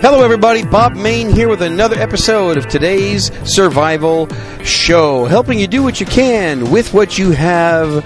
[0.00, 0.62] Hello, everybody.
[0.62, 4.28] Bob Mayne here with another episode of today's Survival
[4.62, 8.04] Show, helping you do what you can with what you have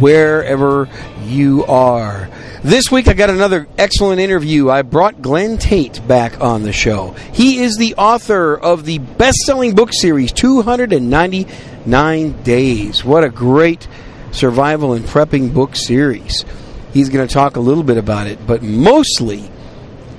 [0.00, 0.88] wherever
[1.24, 2.30] you are.
[2.64, 4.70] This week, I got another excellent interview.
[4.70, 7.10] I brought Glen Tate back on the show.
[7.34, 13.04] He is the author of the best selling book series, 299 Days.
[13.04, 13.86] What a great
[14.32, 16.46] survival and prepping book series.
[16.94, 19.50] He's going to talk a little bit about it, but mostly,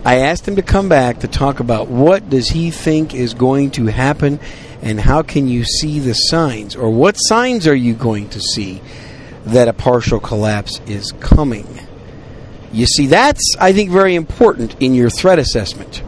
[0.08, 3.72] I asked him to come back to talk about what does he think is going
[3.72, 4.40] to happen
[4.82, 8.82] and how can you see the signs or what signs are you going to see
[9.48, 11.68] that a partial collapse is coming.
[12.72, 16.02] You see that's I think very important in your threat assessment.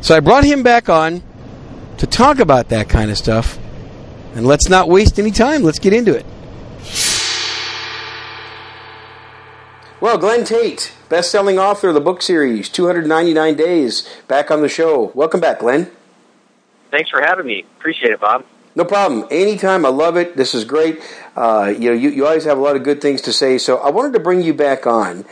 [0.00, 1.22] So I brought him back on
[1.98, 3.56] to talk about that kind of stuff.
[4.34, 5.62] And let's not waste any time.
[5.62, 6.26] Let's get into it.
[10.00, 15.12] Well, Glen Tate, best-selling author of the book series 299 Days, back on the show.
[15.14, 15.90] Welcome back, Glen.
[16.90, 17.66] Thanks for having me.
[17.78, 18.46] Appreciate it, Bob.
[18.74, 19.28] No problem.
[19.30, 19.84] Anytime.
[19.84, 20.38] I love it.
[20.38, 21.02] This is great.
[21.36, 23.58] Uh, you know, you, you always have a lot of good things to say.
[23.58, 25.26] So I wanted to bring you back on.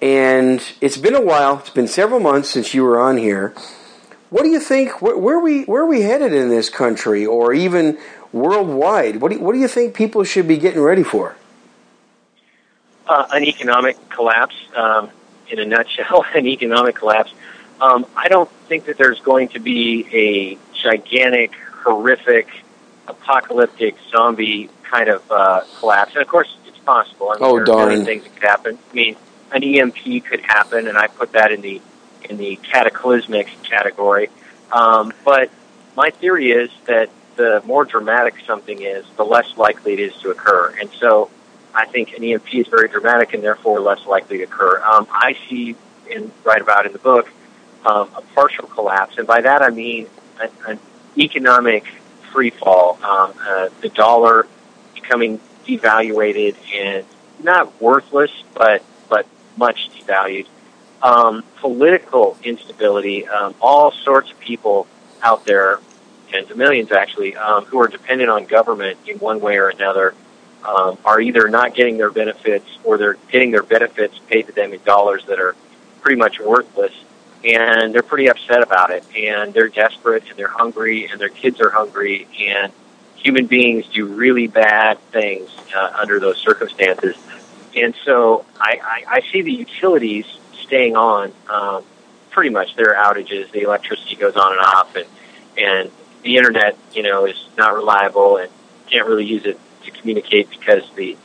[0.00, 1.58] And it's been a while.
[1.58, 3.52] It's been several months since you were on here.
[4.30, 5.02] What do you think?
[5.02, 7.98] Where, where are we where are we headed in this country, or even
[8.32, 9.20] worldwide?
[9.20, 11.34] What do you, what do you think people should be getting ready for?
[13.08, 15.10] Uh, an economic collapse, um,
[15.48, 17.32] in a nutshell, an economic collapse.
[17.80, 22.48] Um, I don't think that there's going to be a gigantic, horrific,
[23.06, 26.12] apocalyptic zombie kind of uh, collapse.
[26.14, 27.30] And of course, it's possible.
[27.30, 27.88] I mean, Oh, there are darn.
[27.90, 28.78] many things that could happen.
[28.90, 29.16] I mean,
[29.52, 31.80] an EMP could happen, and I put that in the
[32.28, 34.28] in the cataclysmic category.
[34.70, 35.50] Um, but
[35.96, 40.30] my theory is that the more dramatic something is, the less likely it is to
[40.30, 40.74] occur.
[40.78, 41.30] And so
[41.78, 44.82] I think an EMP is very dramatic and therefore less likely to occur.
[44.82, 45.76] Um, I see,
[46.12, 47.28] and write about in the book,
[47.86, 49.16] um, a partial collapse.
[49.16, 50.08] And by that I mean
[50.40, 50.80] an, an
[51.16, 51.84] economic
[52.32, 54.48] free fall, um, uh, the dollar
[54.92, 57.06] becoming devaluated and
[57.40, 60.46] not worthless, but, but much devalued.
[61.00, 64.88] Um, political instability, um, all sorts of people
[65.22, 65.78] out there,
[66.28, 70.16] tens of millions actually, um, who are dependent on government in one way or another,
[70.64, 74.72] um, are either not getting their benefits or they're getting their benefits paid to them
[74.72, 75.54] in dollars that are
[76.00, 76.92] pretty much worthless.
[77.44, 79.04] And they're pretty upset about it.
[79.16, 82.26] And they're desperate and they're hungry and their kids are hungry.
[82.40, 82.72] And
[83.16, 87.16] human beings do really bad things uh, under those circumstances.
[87.76, 90.26] And so I, I, I see the utilities
[90.62, 91.84] staying on um,
[92.30, 93.50] pretty much their outages.
[93.50, 95.06] The electricity goes on and off, and
[95.56, 95.90] and
[96.22, 98.50] the internet, you know, is not reliable and
[98.86, 99.58] can't really use it
[99.90, 101.16] to communicate because the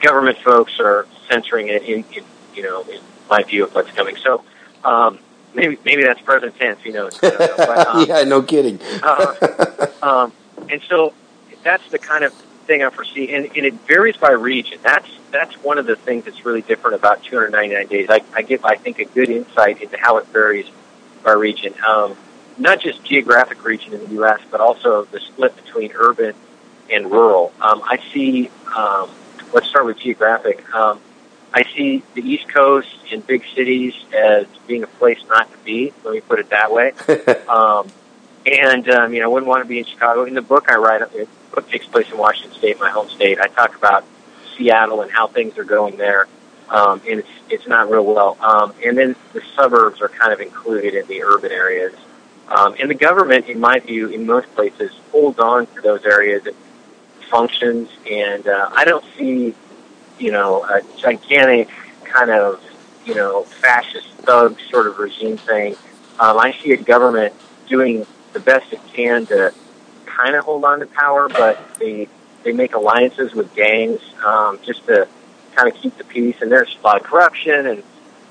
[0.00, 1.82] government folks are censoring it.
[1.82, 3.00] In, in you know, in
[3.30, 4.16] my view of what's coming.
[4.16, 4.42] So
[4.84, 5.18] um,
[5.54, 6.80] maybe maybe that's present tense.
[6.82, 7.20] Who knows?
[7.22, 7.30] Know.
[7.56, 8.80] But, um, yeah, no kidding.
[9.02, 10.32] uh, um,
[10.68, 11.12] and so
[11.62, 12.32] that's the kind of
[12.66, 14.78] thing I foresee, and, and it varies by region.
[14.82, 18.06] That's that's one of the things that's really different about 299 days.
[18.08, 20.66] I, I give, I think, a good insight into how it varies
[21.22, 22.16] by region, um,
[22.56, 26.34] not just geographic region in the U.S., but also the split between urban
[26.90, 27.52] and rural.
[27.60, 28.50] Um, I see.
[28.74, 29.10] Um,
[29.52, 30.72] let's start with geographic.
[30.74, 31.00] Um,
[31.52, 35.92] I see the East Coast and big cities as being a place not to be.
[36.04, 36.92] Let me put it that way.
[37.48, 37.88] um,
[38.44, 40.24] and um, you know, I wouldn't want to be in Chicago.
[40.24, 41.00] In the book, I write.
[41.12, 43.40] The book takes place in Washington State, my home state.
[43.40, 44.04] I talk about
[44.56, 46.28] Seattle and how things are going there,
[46.68, 48.36] um, and it's it's not real well.
[48.40, 51.94] Um, and then the suburbs are kind of included in the urban areas.
[52.48, 56.46] Um, and the government, in my view, in most places, holds on to those areas
[56.46, 56.54] and
[57.30, 57.88] functions.
[58.10, 59.54] And uh, I don't see,
[60.18, 61.68] you know, a gigantic
[62.04, 62.62] kind of,
[63.04, 65.76] you know, fascist thug sort of regime thing.
[66.18, 67.34] Um, I see a government
[67.68, 69.52] doing the best it can to
[70.04, 72.08] kind of hold on to power, but they
[72.42, 75.08] they make alliances with gangs um, just to
[75.54, 76.36] kind of keep the peace.
[76.40, 77.82] And there's a lot of corruption, and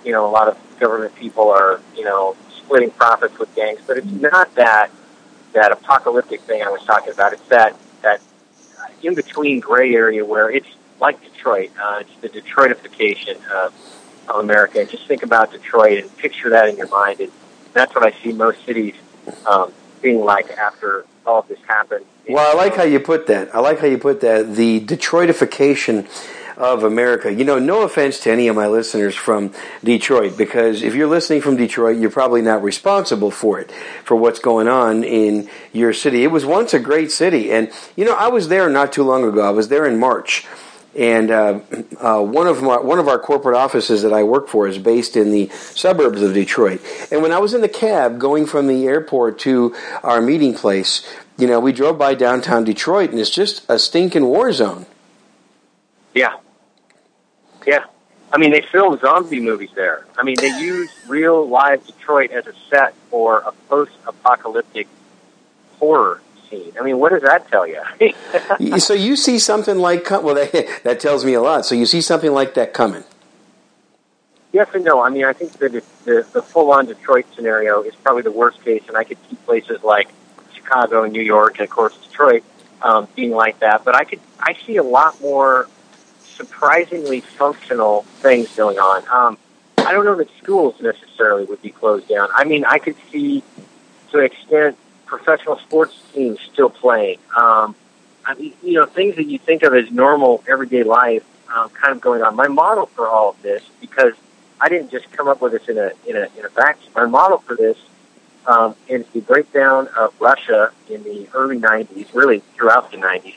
[0.03, 3.79] you know, a lot of government people are you know splitting profits with gangs.
[3.85, 4.89] But it's not that
[5.53, 7.33] that apocalyptic thing I was talking about.
[7.33, 8.21] It's that that
[9.03, 10.67] in between gray area where it's
[10.99, 11.71] like Detroit.
[11.79, 13.73] Uh, it's the Detroitification of,
[14.27, 14.79] of America.
[14.79, 17.19] And just think about Detroit and picture that in your mind.
[17.19, 17.31] And
[17.73, 18.95] that's what I see most cities
[19.45, 19.71] um,
[20.01, 22.05] being like after all of this happened.
[22.27, 23.53] Well, I like how you put that.
[23.53, 24.55] I like how you put that.
[24.55, 26.07] The Detroitification
[26.57, 27.33] of America.
[27.33, 29.51] You know, no offense to any of my listeners from
[29.83, 33.71] Detroit, because if you're listening from Detroit, you're probably not responsible for it,
[34.03, 36.23] for what's going on in your city.
[36.23, 37.51] It was once a great city.
[37.51, 39.41] And, you know, I was there not too long ago.
[39.41, 40.45] I was there in March.
[40.97, 41.59] And uh,
[41.99, 45.17] uh, one of my, one of our corporate offices that I work for is based
[45.17, 46.81] in the suburbs of Detroit.
[47.11, 51.05] And when I was in the cab going from the airport to our meeting place,
[51.37, 54.85] you know, we drove by downtown Detroit, and it's just a stinking war zone.
[56.13, 56.37] Yeah,
[57.65, 57.85] yeah.
[58.31, 60.05] I mean, they film zombie movies there.
[60.17, 64.87] I mean, they use real live Detroit as a set for a post-apocalyptic
[65.79, 66.73] horror scene.
[66.79, 67.81] I mean, what does that tell you?
[68.79, 71.65] so you see something like well, that, that tells me a lot.
[71.65, 73.03] So you see something like that coming.
[74.51, 75.01] Yes and no.
[75.01, 75.71] I mean, I think that
[76.05, 79.83] the, the full-on Detroit scenario is probably the worst case, and I could see places
[79.83, 80.09] like
[80.53, 82.43] Chicago and New York, and of course Detroit,
[82.81, 83.83] um, being like that.
[83.83, 85.67] But I could, I see a lot more
[86.35, 89.03] surprisingly functional things going on.
[89.09, 89.37] Um,
[89.77, 92.29] I don't know that schools necessarily would be closed down.
[92.33, 93.43] I mean, I could see
[94.11, 97.19] to an extent professional sports teams still playing.
[97.35, 97.75] Um,
[98.25, 101.23] I mean, you know, things that you think of as normal everyday life,
[101.53, 102.35] um, kind of going on.
[102.35, 104.13] My model for all of this, because
[104.59, 106.91] I didn't just come up with this in a in a in a vacuum.
[106.95, 107.77] My model for this
[108.47, 113.35] um, is the breakdown of Russia in the early '90s, really throughout the '90s,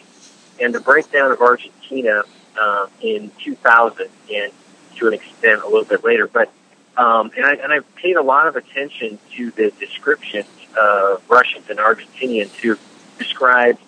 [0.61, 2.23] and the breakdown of Argentina
[2.61, 4.53] uh, in 2000 and
[4.97, 6.27] to an extent a little bit later.
[6.27, 6.51] But
[6.97, 11.71] um, and I and I paid a lot of attention to the descriptions of Russians
[11.71, 12.77] and Argentinians who
[13.19, 13.79] described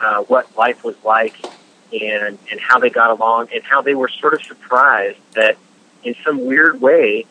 [0.00, 1.34] uh, what life was like
[1.92, 5.56] and and how they got along and how they were sort of surprised that
[6.04, 7.24] in some weird way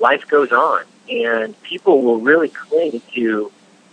[0.00, 3.52] life goes on and people will really cling to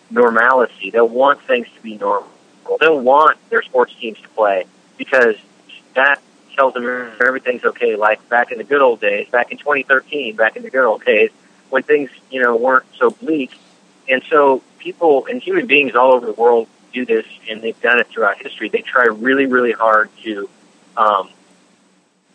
[0.10, 0.90] normalcy.
[0.90, 2.30] They'll want things to be normal.
[2.80, 4.66] They'll want their sports teams to play
[4.98, 5.36] because
[5.96, 6.22] that
[6.58, 6.86] tells them
[7.22, 7.96] everything's okay.
[7.96, 11.06] Like back in the good old days, back in 2013, back in the good old
[11.06, 11.30] days,
[11.70, 13.58] when things you know weren't so bleak,
[14.10, 18.00] and so people and human beings all over the world do this, and they've done
[18.00, 18.70] it throughout history.
[18.70, 20.50] They try really, really hard to
[20.98, 21.30] um,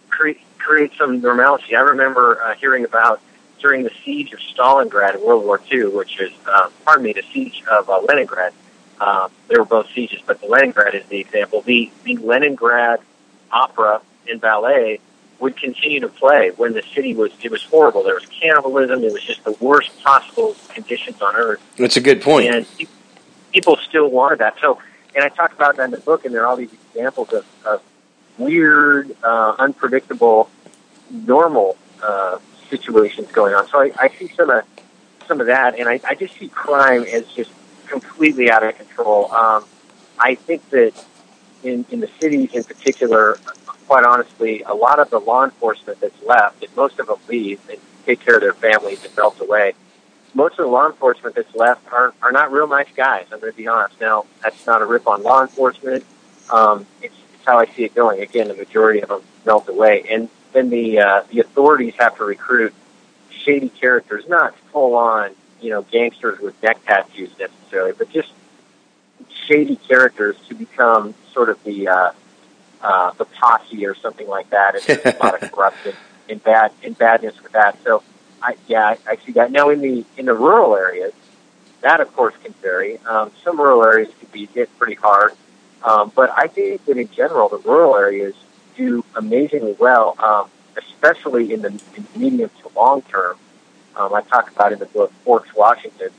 [0.08, 1.74] create create some normalcy.
[1.74, 3.20] I remember uh, hearing about
[3.60, 7.22] during the siege of Stalingrad in World War II, which is, uh, pardon me, the
[7.32, 8.52] siege of uh, Leningrad.
[9.00, 11.62] Uh, they were both sieges, but the Leningrad is the example.
[11.62, 13.00] The the Leningrad
[13.50, 15.00] opera and ballet
[15.38, 18.02] would continue to play when the city was it was horrible.
[18.04, 19.02] There was cannibalism.
[19.02, 21.60] It was just the worst possible conditions on earth.
[21.76, 22.46] That's a good point.
[22.46, 22.66] And
[23.52, 24.56] people still wanted that.
[24.60, 24.80] So,
[25.14, 27.44] and I talk about that in the book, and there are all these examples of,
[27.66, 27.82] of
[28.38, 30.48] weird, uh, unpredictable,
[31.10, 32.38] normal uh,
[32.70, 33.68] situations going on.
[33.68, 34.64] So I, I see some of
[35.26, 37.50] some of that, and I, I just see crime as just
[37.86, 39.32] completely out of control.
[39.32, 39.64] Um,
[40.18, 40.92] I think that
[41.62, 43.38] in in the cities in particular,
[43.92, 47.60] quite honestly, a lot of the law enforcement that's left, and most of them leave
[47.68, 49.74] and take care of their families and melt away.
[50.32, 53.26] Most of the law enforcement that's left are are not real nice guys.
[53.30, 54.00] I'm going to be honest.
[54.00, 56.06] Now, that's not a rip on law enforcement.
[56.50, 58.22] Um, it's, it's how I see it going.
[58.22, 62.24] Again, the majority of them melt away, and then the uh, the authorities have to
[62.24, 62.72] recruit
[63.28, 68.32] shady characters, not full on, you know, gangsters with neck tattoos necessarily, but just
[69.46, 72.12] shady characters to become sort of the uh,
[72.82, 74.74] uh, the posse or something like that.
[74.74, 75.94] And there's a lot of corruption
[76.28, 77.82] and bad and badness with that.
[77.84, 78.02] So,
[78.42, 79.52] I yeah, I, I see that.
[79.52, 81.12] Now in the in the rural areas,
[81.80, 82.98] that of course can vary.
[82.98, 85.32] Um, some rural areas can be hit pretty hard,
[85.84, 88.34] um, but I think that in general the rural areas
[88.76, 93.36] do amazingly well, um, especially in the, in the medium to long term.
[93.94, 96.10] Um, I talk about in the book Forks, Washington,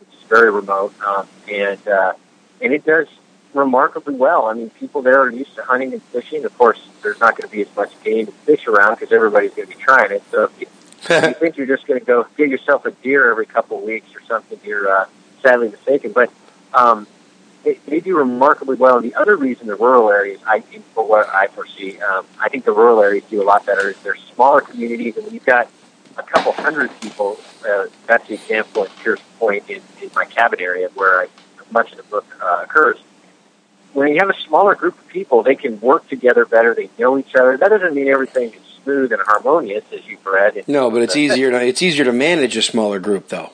[0.00, 2.14] which is very remote, um, and uh,
[2.60, 3.08] and it does
[3.54, 4.46] remarkably well.
[4.46, 6.44] I mean, people there are used to hunting and fishing.
[6.44, 9.54] Of course, there's not going to be as much game and fish around because everybody's
[9.54, 10.22] going to be trying it.
[10.30, 10.66] So if you,
[11.16, 13.84] if you think you're just going to go get yourself a deer every couple of
[13.84, 15.06] weeks or something, you're uh,
[15.42, 16.12] sadly mistaken.
[16.12, 16.30] But
[16.72, 17.06] um,
[17.62, 18.96] they, they do remarkably well.
[18.96, 22.48] And the other reason the rural areas, I think, for what I foresee, um, I
[22.48, 23.90] think the rural areas do a lot better.
[23.90, 25.68] Is they're smaller communities, and when you've got
[26.16, 27.38] a couple hundred people.
[27.68, 31.28] Uh, that's the example at Pierce Point in, in my cabin area where I,
[31.70, 32.98] much of the book uh, occurs
[33.94, 36.74] when you have a smaller group of people, they can work together better.
[36.74, 37.56] They know each other.
[37.56, 40.64] That doesn't mean everything is smooth and harmonious, as you've read.
[40.68, 41.50] No, but it's easier.
[41.50, 43.50] To, it's easier to manage a smaller group, though.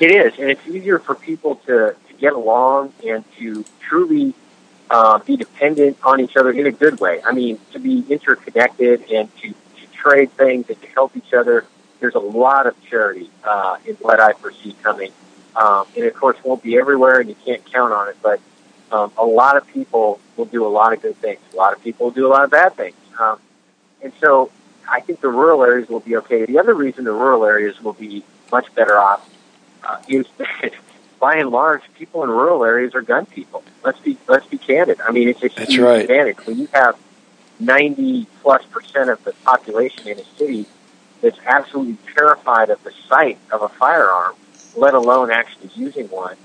[0.00, 4.34] It is, and it's easier for people to, to get along and to truly
[4.90, 7.22] uh, be dependent on each other in a good way.
[7.24, 11.64] I mean, to be interconnected and to, to trade things and to help each other.
[12.00, 15.12] There's a lot of charity uh, in what I foresee coming,
[15.56, 18.40] um, and of course, won't be everywhere, and you can't count on it, but
[18.92, 21.40] um, a lot of people will do a lot of good things.
[21.52, 22.96] A lot of people will do a lot of bad things.
[23.18, 23.38] Um,
[24.02, 24.50] and so
[24.88, 26.44] I think the rural areas will be okay.
[26.44, 29.28] The other reason the rural areas will be much better off
[29.82, 30.72] uh, is that
[31.20, 33.62] by and large, people in rural areas are gun people.
[33.82, 35.00] Let's be let's be candid.
[35.00, 36.02] I mean, it's a That's huge right.
[36.02, 36.98] advantage when you have
[37.60, 40.66] 90 plus percent of the population in a city
[41.22, 44.34] that's absolutely terrified of the sight of a firearm,
[44.76, 46.36] let alone actually using one,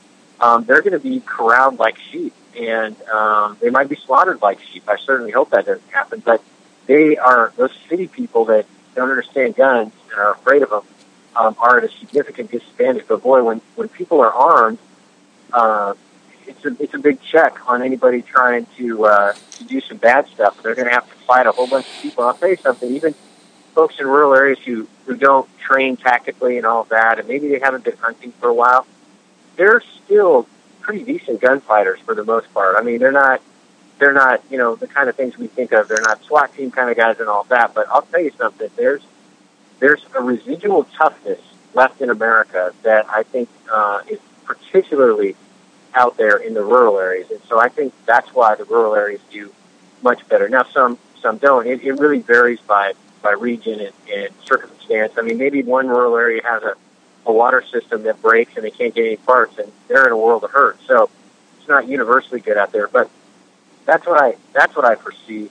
[0.42, 4.62] um, they're going to be corralled like sheep, and um, they might be slaughtered like
[4.62, 4.84] sheep.
[4.88, 6.44] I certainly hope that doesn't happen, but
[6.88, 8.66] they are those city people that
[8.96, 10.84] don't understand guns and are afraid of them
[11.36, 13.06] um, are at a significant disadvantage.
[13.08, 14.80] But boy, when when people are armed,
[15.54, 15.94] uh,
[16.48, 20.28] it's a it's a big check on anybody trying to uh, to do some bad
[20.28, 20.62] stuff.
[20.62, 22.24] They're going to have to fight a whole bunch of people.
[22.24, 22.94] I'll tell you something.
[22.94, 23.14] Even
[23.74, 27.60] folks in rural areas who who don't train tactically and all that, and maybe they
[27.60, 28.86] haven't been hunting for a while,
[29.60, 30.48] they're still
[30.80, 32.78] pretty decent gunfighters for the most part.
[32.78, 33.42] I mean, they're not
[34.00, 35.88] they're not you know the kind of things we think of.
[35.90, 37.74] They're not SWAT team kind of guys and all that.
[37.76, 38.70] But I'll tell you something.
[38.78, 39.04] There's
[39.80, 41.42] there's a residual toughness
[41.74, 45.36] left in America that I think uh, is particularly
[45.94, 49.20] out there in the rural areas, and so I think that's why the rural areas
[49.30, 49.54] do
[50.02, 50.48] much better.
[50.48, 51.68] Now, some some don't.
[51.68, 55.14] It, it really varies by by region and, and circumstance.
[55.18, 56.76] I mean, maybe one rural area has a
[57.26, 60.18] a water system that breaks and they can't get any parts, and they're in a
[60.18, 60.78] world of hurt.
[60.88, 61.10] So
[61.58, 63.10] it's not universally good out there, but
[63.86, 65.50] that's what I that's what I foresee.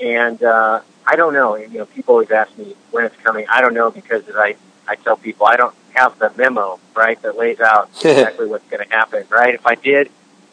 [0.00, 1.56] And uh, I don't know.
[1.56, 3.46] You know, people always ask me when it's coming.
[3.48, 4.56] I don't know because as I
[4.86, 8.86] I tell people I don't have the memo right that lays out exactly what's going
[8.86, 9.24] to happen.
[9.30, 9.54] Right?
[9.54, 10.10] If I did,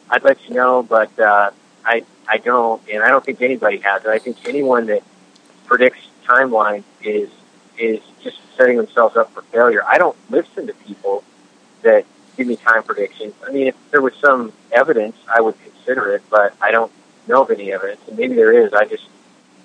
[0.10, 0.84] I'd let you know.
[0.84, 1.52] But uh,
[1.86, 4.10] I I don't, and I don't think anybody has it.
[4.10, 5.04] I think anyone that
[5.66, 7.30] predicts timeline is
[7.82, 9.84] is just setting themselves up for failure.
[9.86, 11.24] I don't listen to people
[11.82, 12.06] that
[12.38, 13.34] give me time predictions.
[13.46, 16.92] I mean, if there was some evidence, I would consider it, but I don't
[17.28, 18.74] know of any evidence, and maybe there is.
[18.74, 19.06] I just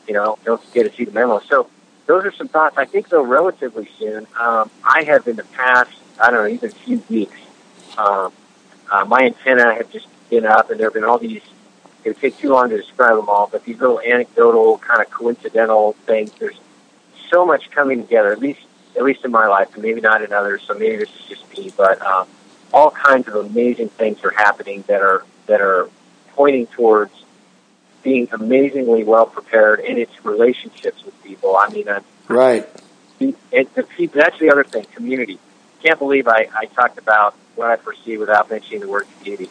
[0.06, 1.40] you know, don't get to see the memo.
[1.40, 1.68] So
[2.06, 2.76] those are some thoughts.
[2.78, 4.26] I think though relatively soon.
[4.38, 7.38] Um, I have in the past, I don't know, even a few weeks,
[7.98, 8.32] um,
[8.90, 11.42] uh, my antenna have just been up, and there have been all these.
[12.04, 15.10] It would take too long to describe them all, but these little anecdotal, kind of
[15.10, 16.30] coincidental things.
[16.38, 16.58] There's
[17.30, 18.32] so much coming together.
[18.32, 18.60] At least,
[18.96, 20.62] at least in my life, and maybe not in others.
[20.66, 22.26] So maybe this is just me, but um,
[22.72, 25.88] all kinds of amazing things are happening that are that are
[26.34, 27.12] pointing towards
[28.02, 31.56] being amazingly well prepared in its relationships with people.
[31.56, 32.68] I mean, uh, right.
[33.18, 33.34] And
[33.74, 35.38] the people, that's the other thing, community.
[35.82, 39.50] Can't believe I, I talked about what I foresee without mentioning the word community.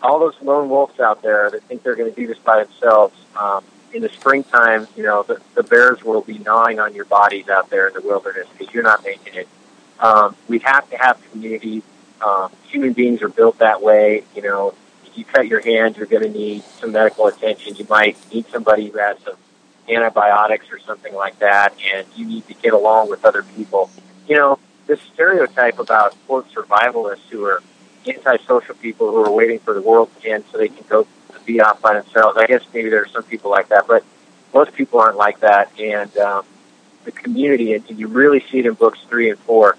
[0.00, 3.14] All those lone wolves out there that think they're going to do this by themselves,
[3.36, 7.48] um, in the springtime, you know, the, the bears will be gnawing on your bodies
[7.48, 9.48] out there in the wilderness because you're not making it.
[10.00, 11.82] Um, we have to have community.
[12.20, 14.24] Um, human beings are built that way.
[14.34, 14.74] You know,
[15.06, 17.76] if you cut your hand, you're going to need some medical attention.
[17.76, 19.36] You might need somebody who has some
[19.88, 23.90] antibiotics or something like that, and you need to get along with other people.
[24.28, 27.62] You know, this stereotype about quote survivalists who are
[28.06, 31.06] antisocial people who are waiting for the world to end so they can go
[31.44, 32.38] be off by themselves.
[32.38, 34.04] I guess maybe there are some people like that, but
[34.54, 35.70] most people aren't like that.
[35.78, 36.44] And um,
[37.04, 39.76] the community, and you really see it in books three and four,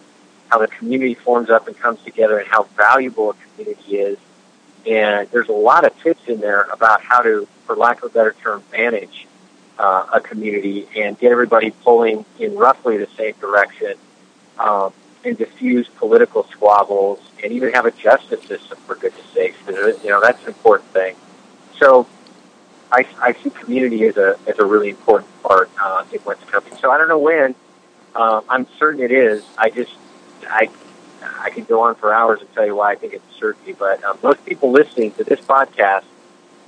[0.50, 4.17] how the community forms up and comes together, and how valuable a community is
[4.86, 8.13] and there's a lot of tips in there about how to, for lack of a
[8.13, 9.27] better term, manage
[9.79, 13.96] uh, a community and get everybody pulling in roughly the same direction
[14.60, 14.93] um,
[15.24, 19.58] and diffuse political squabbles and even have a justice system for goodness sakes.
[19.67, 21.15] You know, that's an important thing.
[21.80, 22.08] So
[22.92, 26.75] I, I see community as a, as a really important part uh, in what's coming.
[26.77, 27.56] So I don't know when.
[28.15, 29.44] Uh, I'm certain it is.
[29.58, 29.92] I just,
[30.44, 30.70] I
[31.39, 33.74] I could go on for hours and tell you why I think it's a certainty,
[33.74, 36.03] but um, most people listening to this podcast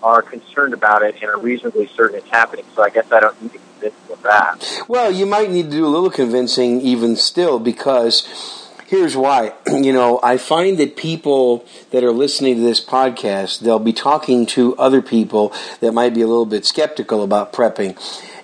[0.02, 2.66] are concerned about it and are reasonably certain it's happening.
[2.76, 4.84] So I guess I don't need to convince them of that.
[4.88, 9.54] Well, you might need to do a little convincing even still because here's why.
[9.76, 14.46] You know, I find that people that are listening to this podcast, they'll be talking
[14.48, 17.98] to other people that might be a little bit skeptical about prepping.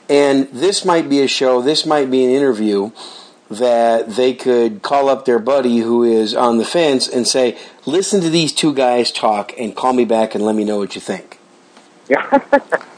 [0.10, 2.92] And this might be a show, this might be an interview
[3.50, 8.22] that they could call up their buddy who is on the fence and say, "Listen
[8.22, 11.02] to these two guys talk, and call me back and let me know what you
[11.02, 11.38] think."
[12.08, 12.40] Yeah.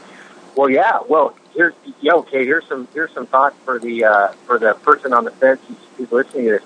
[0.56, 1.00] well, yeah.
[1.08, 2.12] Well, here's yeah.
[2.14, 2.44] Okay.
[2.44, 5.76] Here's some here's some thoughts for the uh, for the person on the fence who's,
[5.96, 6.62] who's listening to this.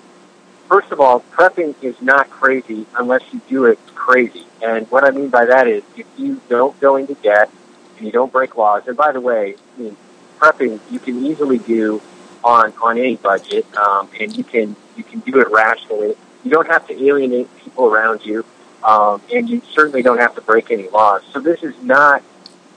[0.69, 4.45] First of all, prepping is not crazy unless you do it crazy.
[4.61, 7.49] And what I mean by that is if you don't go into debt
[7.97, 8.83] and you don't break laws.
[8.87, 9.97] And by the way, I mean,
[10.37, 12.01] prepping you can easily do
[12.43, 16.15] on on any budget, um, and you can you can do it rationally.
[16.43, 18.45] You don't have to alienate people around you,
[18.83, 21.23] um, and you certainly don't have to break any laws.
[21.33, 22.23] So this is not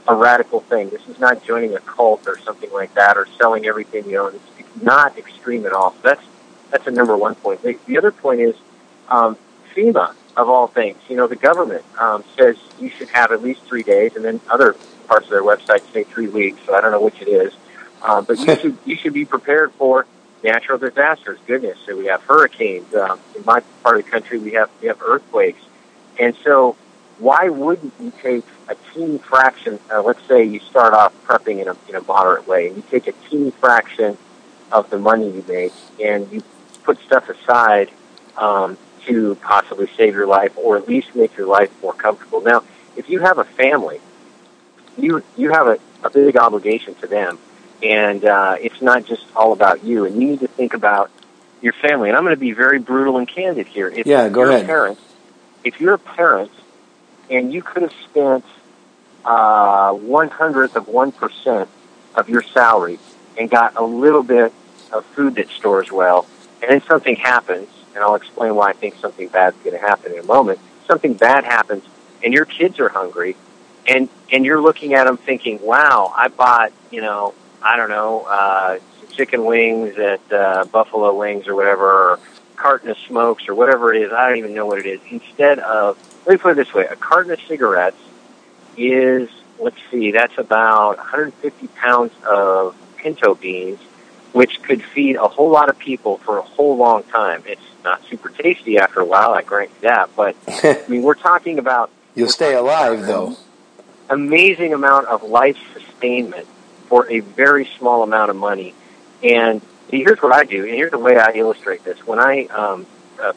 [0.09, 0.91] a radical thing.
[0.91, 4.35] This is not joining a cult or something like that, or selling everything you own.
[4.35, 4.43] It's,
[4.81, 5.93] not extreme at all.
[5.93, 6.25] So that's
[6.73, 7.63] that's a number one point.
[7.63, 8.57] The, the other point is
[9.09, 9.37] um,
[9.77, 10.99] FEMA of all things.
[11.09, 14.41] You know, the government um, says you should have at least three days, and then
[14.51, 14.75] other
[15.07, 16.59] parts of their website say three weeks.
[16.67, 17.53] So I don't know which it is,
[18.03, 20.07] uh, but you should you should be prepared for
[20.43, 21.39] natural disasters.
[21.47, 22.93] Goodness, so we have hurricanes.
[22.95, 25.61] Um, in my part of the country, we have we have earthquakes,
[26.19, 26.77] and so
[27.19, 29.79] why wouldn't you take a teeny fraction?
[29.93, 32.83] Uh, let's say you start off prepping in a in a moderate way, and you
[32.91, 34.17] take a teeny fraction
[34.73, 36.43] of the money you make, and you
[36.85, 37.91] put stuff aside
[38.37, 42.41] um, to possibly save your life or at least make your life more comfortable.
[42.41, 42.63] Now,
[42.97, 44.01] if you have a family,
[44.97, 47.39] you you have a, a big obligation to them,
[47.83, 50.05] and uh, it's not just all about you.
[50.05, 51.11] And you need to think about
[51.61, 52.09] your family.
[52.11, 53.89] And I'm going to be very brutal and candid here.
[53.89, 54.65] If yeah, go you're ahead.
[54.65, 54.99] A parent,
[55.65, 56.53] if you're a parent
[57.31, 58.45] and you could have spent
[59.25, 61.69] uh, one hundredth of one percent
[62.15, 62.99] of your salary
[63.39, 64.53] and got a little bit
[64.93, 66.27] of food that stores well,
[66.63, 70.13] and then something happens, and I'll explain why I think something bad's going to happen
[70.13, 70.61] in a moment.
[70.87, 71.85] Something bad happens,
[72.23, 73.37] and your kids are hungry,
[73.87, 78.23] and and you're looking at them thinking, "Wow, I bought you know I don't know
[78.23, 78.79] uh,
[79.11, 82.21] chicken wings at uh, Buffalo Wings or whatever, or
[82.57, 84.13] carton of smokes or whatever it is.
[84.13, 85.01] I don't even know what it is.
[85.11, 88.01] Instead of let me put it this way: a carton of cigarettes
[88.77, 89.29] is
[89.59, 93.79] let's see, that's about 150 pounds of pinto beans,
[94.33, 97.43] which could feed a whole lot of people for a whole long time.
[97.47, 101.15] It's not super tasty after a while, I grant you that, but I mean, we're
[101.15, 103.37] talking about you'll stay alive though.
[104.09, 106.47] Amazing amount of life sustainment
[106.89, 108.75] for a very small amount of money.
[109.23, 112.07] And here's what I do, and here's the way I illustrate this.
[112.07, 112.87] When I um,
[113.21, 113.33] uh,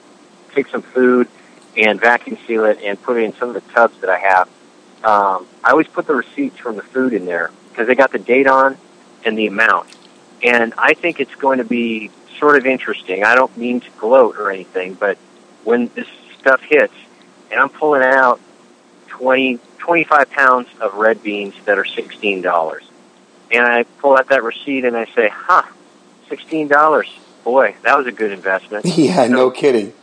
[0.54, 1.28] take some food
[1.78, 4.48] and vacuum seal it and put it in some of the tubs that I have,
[5.04, 8.20] um, I always put the receipts from the food in there because they got the
[8.20, 8.78] date on
[9.24, 9.95] and the amount.
[10.46, 13.24] And I think it's going to be sort of interesting.
[13.24, 15.18] I don't mean to gloat or anything, but
[15.64, 16.08] when this
[16.40, 16.94] stuff hits
[17.50, 18.40] and I'm pulling out
[19.08, 22.82] 20, 25 pounds of red beans that are $16,
[23.52, 25.64] and I pull out that receipt and I say, huh,
[26.30, 27.08] $16.
[27.44, 28.86] Boy, that was a good investment.
[28.98, 29.94] Yeah, so, no kidding.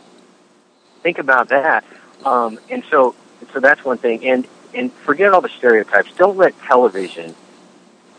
[1.03, 1.85] Think about that.
[2.25, 3.15] Um, and so,
[3.53, 4.25] so that's one thing.
[4.25, 6.11] And, and forget all the stereotypes.
[6.17, 7.35] Don't let television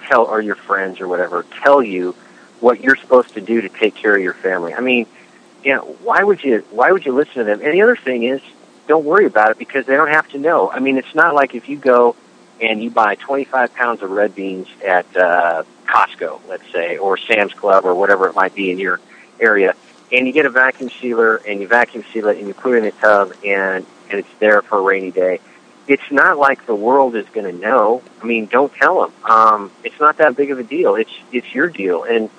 [0.06, 2.14] tell, or your friends or whatever, tell you
[2.64, 4.72] what you're supposed to do to take care of your family.
[4.72, 5.06] I mean,
[5.62, 7.60] you know, why would you, why would you listen to them?
[7.60, 8.40] And the other thing is,
[8.88, 10.70] don't worry about it because they don't have to know.
[10.70, 12.16] I mean, it's not like if you go
[12.62, 17.52] and you buy 25 pounds of red beans at uh, Costco, let's say, or Sam's
[17.52, 18.98] Club or whatever it might be in your
[19.38, 19.74] area,
[20.10, 22.78] and you get a vacuum sealer and you vacuum seal it and you put it
[22.78, 25.38] in a tub and, and it's there for a rainy day.
[25.86, 28.02] It's not like the world is going to know.
[28.22, 29.12] I mean, don't tell them.
[29.30, 30.94] Um, it's not that big of a deal.
[30.94, 32.30] It's it's your deal, and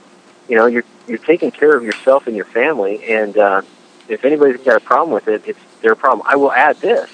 [0.47, 3.03] you know you're you're taking care of yourself and your family.
[3.05, 3.61] And uh,
[4.07, 6.27] if anybody's got a problem with it, it's their problem.
[6.27, 7.09] I will add this: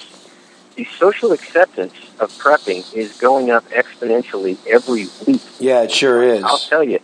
[0.76, 5.42] the social acceptance of prepping is going up exponentially every week.
[5.58, 6.44] Yeah, it sure is.
[6.44, 7.00] I'll tell you.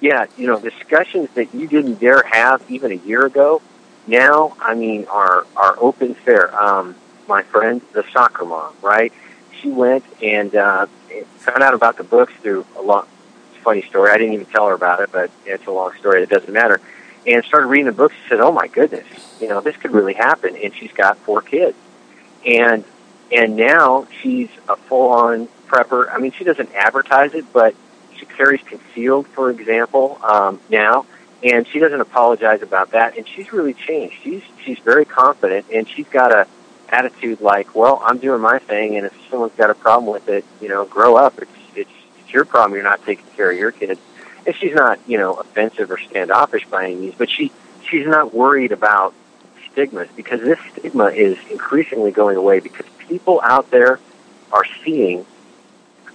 [0.00, 3.62] Yeah, you know, discussions that you didn't dare have even a year ago,
[4.06, 6.54] now, I mean, are are open fair.
[6.62, 6.94] Um,
[7.26, 9.12] my friend, the soccer mom, right?
[9.60, 10.86] She went and uh,
[11.38, 13.06] found out about the books through a long,
[13.64, 14.10] funny story.
[14.10, 16.22] I didn't even tell her about it, but it's a long story.
[16.22, 16.80] It doesn't matter.
[17.26, 18.14] And started reading the books.
[18.22, 19.06] She said, "Oh my goodness,
[19.40, 21.76] you know, this could really happen." And she's got four kids,
[22.46, 22.84] and
[23.32, 26.12] and now she's a full-on prepper.
[26.12, 27.74] I mean, she doesn't advertise it, but
[28.16, 31.06] she carries concealed, for example, um, now,
[31.42, 33.16] and she doesn't apologize about that.
[33.16, 34.16] And she's really changed.
[34.22, 36.46] She's she's very confident, and she's got a
[36.90, 40.44] attitude like, "Well, I'm doing my thing, and if someone's got a problem with it,
[40.60, 41.40] you know, grow up.
[41.40, 41.50] It's
[42.34, 42.74] your problem.
[42.74, 44.00] You're not taking care of your kids."
[44.46, 47.50] And she's not, you know, offensive or standoffish by any means, but she
[47.88, 49.14] she's not worried about
[49.72, 53.98] stigmas because this stigma is increasingly going away because people out there
[54.52, 55.24] are seeing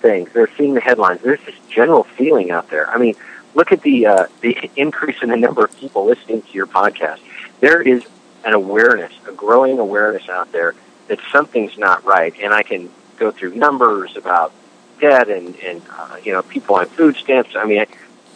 [0.01, 0.29] things.
[0.33, 1.21] They're seeing the headlines.
[1.21, 2.89] There's this general feeling out there.
[2.89, 3.15] I mean,
[3.53, 7.19] look at the uh, the increase in the number of people listening to your podcast.
[7.59, 8.05] There is
[8.45, 10.75] an awareness, a growing awareness out there
[11.07, 14.53] that something's not right, and I can go through numbers about
[14.99, 17.55] debt and and uh, you know people on food stamps.
[17.55, 17.85] I mean,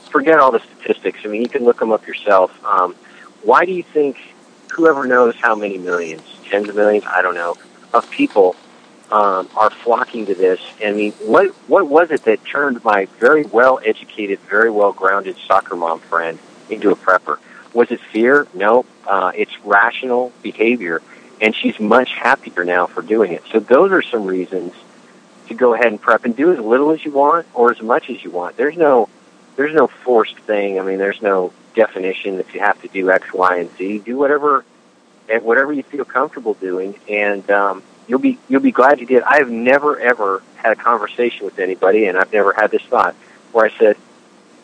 [0.10, 1.20] forget all the statistics.
[1.24, 2.52] I mean, you can look them up yourself.
[2.66, 2.96] Um,
[3.42, 4.18] why do you think?
[4.74, 7.56] Whoever knows how many millions, tens of millions, I don't know,
[7.94, 8.56] of people
[9.12, 10.60] um, are flocking to this.
[10.84, 15.38] I mean, what what was it that turned my very well educated, very well grounded
[15.46, 17.38] soccer mom friend into a prepper?
[17.74, 18.48] Was it fear?
[18.54, 21.02] No, uh, it's rational behavior,
[21.40, 23.44] and she's much happier now for doing it.
[23.52, 24.74] So those are some reasons
[25.54, 28.10] to go ahead and prep and do as little as you want or as much
[28.10, 28.58] as you want.
[28.58, 29.10] There's no
[29.56, 30.80] there's no forced thing.
[30.80, 34.00] I mean, there's no definition that you have to do X, Y, and Z.
[34.00, 34.66] Do whatever
[35.30, 39.24] at whatever you feel comfortable doing, and um, you'll be you'll be glad you did.
[39.24, 43.16] I've never ever had a conversation with anybody, and I've never had this thought
[43.52, 43.98] where I said,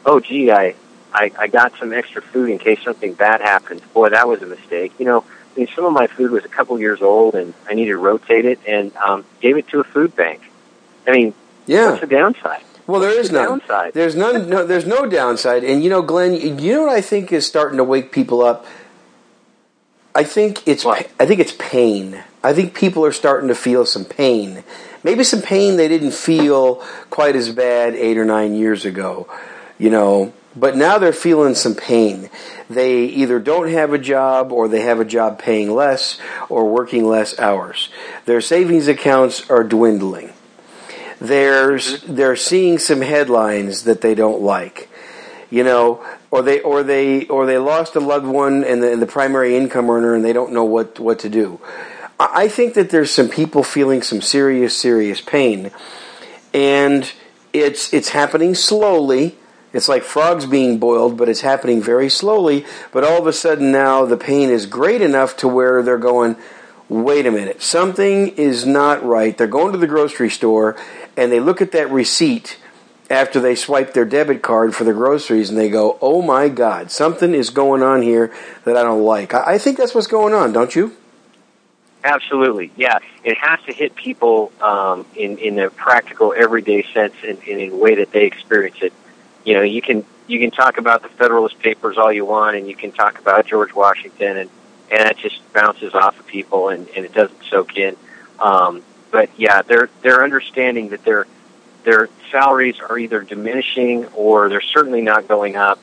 [0.06, 0.76] "Oh, gee, I
[1.14, 3.82] I, I got some extra food in case something bad happens.
[3.94, 5.24] Boy, that was a mistake." You know,
[5.56, 7.98] I mean, some of my food was a couple years old, and I needed to
[7.98, 10.42] rotate it, and um, gave it to a food bank.
[11.10, 11.34] I mean,
[11.66, 11.90] Yeah.
[11.90, 12.62] what's the downside?
[12.88, 13.60] Well, there is the none.
[13.60, 13.94] downside?
[13.94, 14.50] There's none.
[14.50, 15.64] No, there's no downside.
[15.64, 18.66] And you know, Glen, you know what I think is starting to wake people up.
[20.16, 20.84] I think it's.
[20.84, 21.08] What?
[21.20, 22.24] I think it's pain.
[22.44, 24.64] I think people are starting to feel some pain.
[25.04, 26.76] Maybe some pain they didn't feel
[27.10, 29.28] quite as bad eight or nine years ago.
[29.78, 32.30] You know, but now they're feeling some pain.
[32.72, 36.20] They either don't have a job or they have a job paying less
[36.50, 37.90] or working less hours.
[38.26, 40.34] Their savings accounts are dwindling
[41.20, 42.16] there's mm-hmm.
[42.16, 44.90] they're seeing some headlines that they don't like
[45.50, 49.02] you know or they or they or they lost a loved one and the, and
[49.02, 51.60] the primary income earner and they don't know what what to do.
[52.20, 55.72] I I think that there's some people feeling some serious serious pain.
[56.54, 57.12] And
[57.54, 59.38] it's it's happening slowly.
[59.72, 62.66] It's like frogs being boiled but it's happening very slowly.
[62.92, 66.36] But all of a sudden now the pain is great enough to where they're going
[66.90, 69.38] wait a minute, something is not right.
[69.38, 70.76] They're going to the grocery store
[71.20, 72.58] and they look at that receipt
[73.10, 76.92] after they swipe their debit card for the groceries and they go, oh my God,
[76.92, 79.34] something is going on here that I don't like.
[79.34, 80.96] I think that's what's going on, don't you?
[82.06, 83.00] Absolutely, yeah.
[83.26, 87.72] It has to hit people um, in in a practical, everyday sense, and in, in
[87.74, 88.94] a way that they experience it.
[89.44, 92.70] You know, you can you can talk about the Federalist Papers all you want, and
[92.70, 94.50] you can talk about George Washington, and
[94.90, 97.98] and it just bounces off of people, and, and it doesn't soak in.
[98.40, 101.28] Um, but yeah, they're they're understanding that their
[101.84, 105.82] their salaries are either diminishing or they're certainly not going up,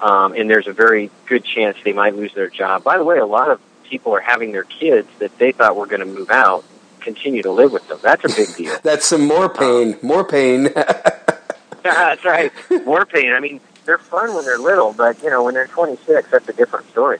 [0.00, 2.84] um, and there's a very good chance they might lose their job.
[2.84, 5.86] By the way, a lot of people are having their kids that they thought were
[5.86, 6.64] going to move out
[7.00, 7.98] continue to live with them.
[8.02, 8.76] That's a big deal.
[8.82, 10.64] That's some more pain, more pain.
[11.82, 12.50] that's right.
[12.86, 13.32] More pain.
[13.32, 16.52] I mean, they're fun when they're little, but you know, when they're 26, that's a
[16.54, 17.18] different story.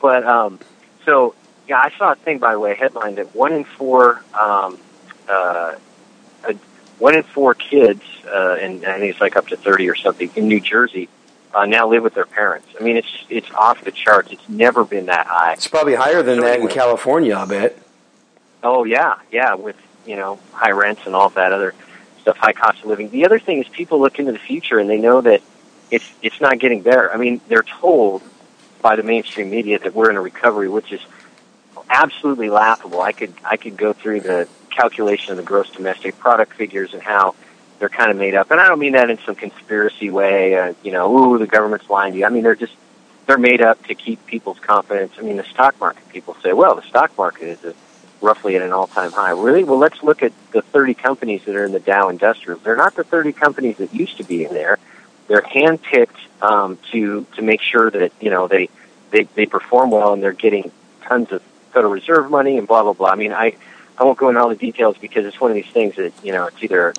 [0.00, 0.58] But um,
[1.04, 1.34] so
[1.68, 4.78] yeah, I saw a thing by the way, a headline that one in four, um,
[5.28, 5.74] uh,
[6.98, 10.30] one in four kids, uh, and I think it's like up to 30 or something
[10.34, 11.08] in New Jersey,
[11.54, 12.68] uh, now live with their parents.
[12.78, 14.32] I mean, it's it's off the charts.
[14.32, 15.52] It's never been that high.
[15.54, 16.68] it's probably higher than that in.
[16.68, 17.78] California, I bet.
[18.62, 21.74] Oh yeah, yeah, with you know high rents and all that other
[22.20, 23.10] stuff, high cost of living.
[23.10, 25.42] The other thing is people look into the future and they know that
[25.90, 27.12] it's it's not getting better.
[27.12, 28.22] I mean, they're told
[28.82, 31.00] by the mainstream media that we're in a recovery, which is
[31.88, 33.00] absolutely laughable.
[33.00, 37.02] I could I could go through the calculation of the gross domestic product figures and
[37.02, 37.34] how
[37.78, 38.50] they're kind of made up.
[38.50, 40.56] And I don't mean that in some conspiracy way.
[40.58, 42.26] Uh, you know, ooh, the government's lying to you.
[42.26, 42.74] I mean, they're just
[43.26, 45.14] they're made up to keep people's confidence.
[45.18, 46.08] I mean, the stock market.
[46.10, 47.74] People say, well, the stock market is a,
[48.20, 49.32] roughly at an all-time high.
[49.32, 49.64] Really?
[49.64, 52.58] Well, let's look at the 30 companies that are in the Dow Industrial.
[52.60, 54.78] They're not the 30 companies that used to be in there.
[55.26, 58.68] They're handpicked um, to to make sure that you know they,
[59.10, 60.70] they they perform well and they're getting
[61.02, 63.10] tons of Federal Reserve money and blah blah blah.
[63.10, 63.56] I mean, I
[63.98, 66.32] I won't go into all the details because it's one of these things that you
[66.32, 66.94] know it's either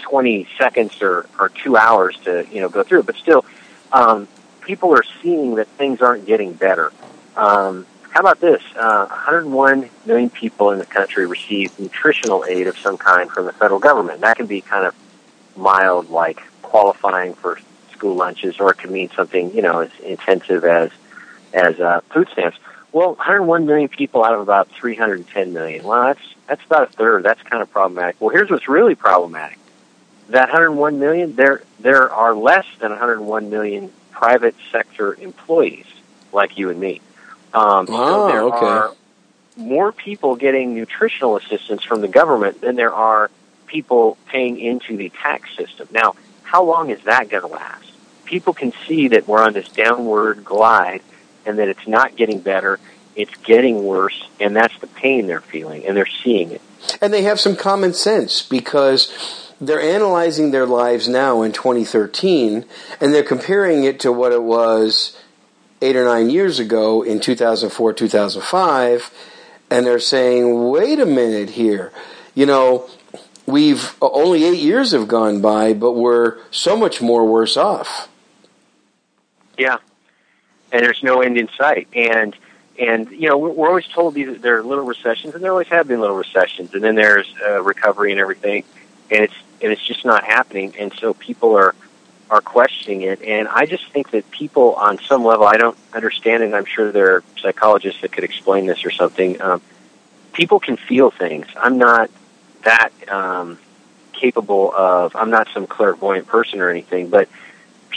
[0.00, 3.04] 20 seconds or or two hours to you know go through.
[3.04, 3.44] But still,
[3.92, 4.28] um,
[4.60, 6.92] people are seeing that things aren't getting better.
[7.36, 8.62] Um, how about this?
[8.74, 13.52] Uh, 101 million people in the country receive nutritional aid of some kind from the
[13.52, 14.22] federal government.
[14.22, 14.94] That can be kind of
[15.54, 17.58] mild, like qualifying for
[17.92, 20.90] school lunches, or it can mean something you know as intensive as
[21.52, 22.58] as uh, food stamps.
[22.92, 25.84] Well, 101 million people out of about 310 million.
[25.84, 27.22] Well, that's that's about a third.
[27.24, 28.20] That's kind of problematic.
[28.20, 29.58] Well, here's what's really problematic.
[30.28, 35.86] That 101 million, there there are less than 101 million private sector employees
[36.32, 37.00] like you and me.
[37.52, 38.66] Um, so Ah, there okay.
[38.66, 38.94] are
[39.56, 43.30] more people getting nutritional assistance from the government than there are
[43.66, 45.88] people paying into the tax system.
[45.90, 47.90] Now, how long is that going to last?
[48.24, 51.02] People can see that we're on this downward glide
[51.46, 52.78] and that it's not getting better,
[53.14, 56.60] it's getting worse, and that's the pain they're feeling, and they're seeing it.
[57.00, 62.64] And they have some common sense because they're analyzing their lives now in 2013
[63.00, 65.16] and they're comparing it to what it was
[65.80, 69.10] eight or nine years ago in 2004, 2005.
[69.70, 71.92] And they're saying, wait a minute here.
[72.34, 72.88] You know,
[73.46, 78.08] we've only eight years have gone by, but we're so much more worse off.
[79.58, 79.78] Yeah,
[80.72, 81.88] and there's no end in sight.
[81.92, 82.34] And
[82.78, 85.88] and you know we're always told these there are little recessions, and there always have
[85.88, 88.64] been little recessions, and then there's uh, recovery and everything,
[89.10, 90.74] and it's and it's just not happening.
[90.78, 91.74] And so people are
[92.28, 96.42] are questioning it, and I just think that people on some level, I don't understand
[96.42, 96.52] it.
[96.54, 99.40] I'm sure there are psychologists that could explain this or something.
[99.40, 99.62] Um,
[100.32, 101.46] people can feel things.
[101.56, 102.10] I'm not
[102.64, 103.58] that um,
[104.12, 105.14] capable of.
[105.14, 107.28] I'm not some clairvoyant person or anything, but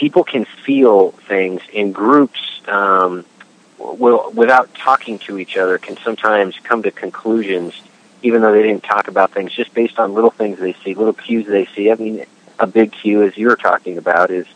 [0.00, 2.40] people can feel things in groups.
[2.66, 3.26] Um,
[3.78, 7.74] will, without talking to each other, can sometimes come to conclusions,
[8.22, 11.12] even though they didn't talk about things, just based on little things they see, little
[11.12, 11.90] cues they see.
[11.90, 12.24] I mean,
[12.58, 14.46] a big cue, as you're talking about, is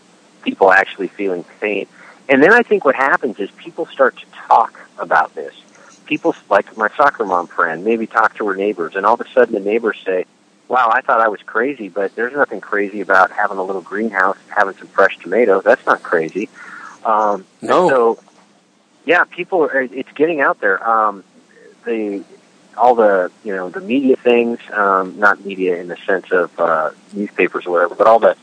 [0.42, 1.86] people actually feeling pain.
[2.26, 5.54] And then I think what happens is people start to talk about this.
[6.06, 9.28] People, like my soccer mom friend, maybe talk to her neighbors, and all of a
[9.28, 10.24] sudden the neighbors say,
[10.74, 14.36] wow, I thought I was crazy, but there's nothing crazy about having a little greenhouse,
[14.48, 15.62] having some fresh tomatoes.
[15.62, 16.48] That's not crazy.
[17.04, 17.88] Um, no.
[17.88, 18.18] So,
[19.04, 20.84] yeah, people are, it's getting out there.
[20.84, 21.22] Um,
[21.84, 22.24] the,
[22.76, 26.90] all the, you know, the media things, um, not media in the sense of, uh,
[27.12, 28.36] newspapers or whatever, but all the,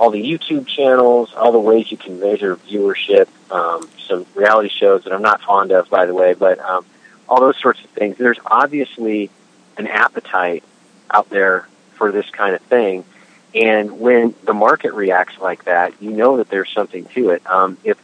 [0.00, 5.04] all the YouTube channels, all the ways you can measure viewership, um, some reality shows
[5.04, 6.86] that I'm not fond of, by the way, but, um,
[7.28, 8.16] all those sorts of things.
[8.16, 9.28] There's obviously
[9.76, 10.64] an appetite
[11.10, 13.04] out there for this kind of thing.
[13.54, 17.46] And when the market reacts like that, you know that there's something to it.
[17.46, 17.98] Um, if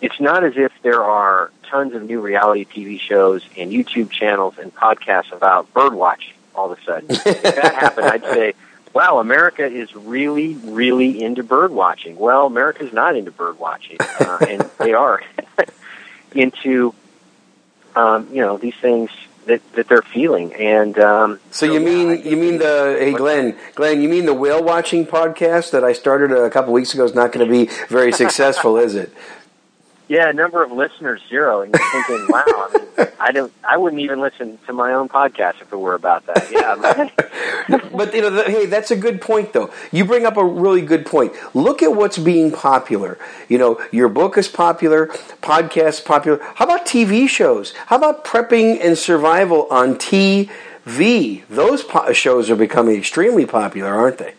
[0.00, 4.54] it's not as if there are tons of new reality TV shows and YouTube channels
[4.58, 7.10] and podcasts about bird watching all of a sudden.
[7.10, 8.54] if that happened, I'd say,
[8.92, 12.16] wow, America is really, really into bird watching.
[12.16, 15.22] Well, America's not into bird watching, uh, and they are
[16.34, 16.94] into,
[17.96, 19.10] um, you know, these things
[19.46, 20.52] that, that they're feeling.
[20.54, 24.62] And um, so you mean you mean the hey Glen Glen you mean the whale
[24.62, 28.12] watching podcast that I started a couple weeks ago is not going to be very
[28.12, 29.12] successful, is it?
[30.06, 34.02] Yeah, number of listeners zero, and you're thinking, wow, I mean, I don't, I wouldn't
[34.02, 36.50] even listen to my own podcast if it were about that.
[36.50, 39.72] Yeah, but you know, the, hey, that's a good point, though.
[39.92, 41.32] You bring up a really good point.
[41.54, 43.18] Look at what's being popular.
[43.48, 45.06] You know, your book is popular,
[45.40, 46.38] podcast popular.
[46.56, 47.72] How about TV shows?
[47.86, 51.44] How about prepping and survival on TV?
[51.48, 54.34] Those po- shows are becoming extremely popular, aren't they?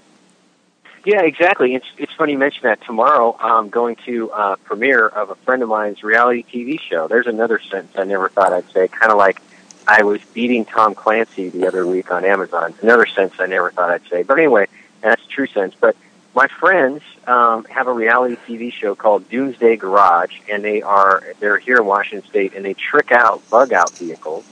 [1.05, 1.75] Yeah, exactly.
[1.75, 2.81] It's it's funny you mention that.
[2.81, 7.07] Tomorrow, I'm going to uh, premiere of a friend of mine's reality TV show.
[7.07, 8.87] There's another sentence I never thought I'd say.
[8.87, 9.39] Kind of like
[9.87, 12.73] I was beating Tom Clancy the other week on Amazon.
[12.81, 14.23] Another sentence I never thought I'd say.
[14.23, 14.67] But anyway,
[15.01, 15.75] that's true sense.
[15.79, 15.95] But
[16.33, 21.59] my friends um, have a reality TV show called Doomsday Garage, and they are they're
[21.59, 24.43] here in Washington State, and they trick out bug out vehicles.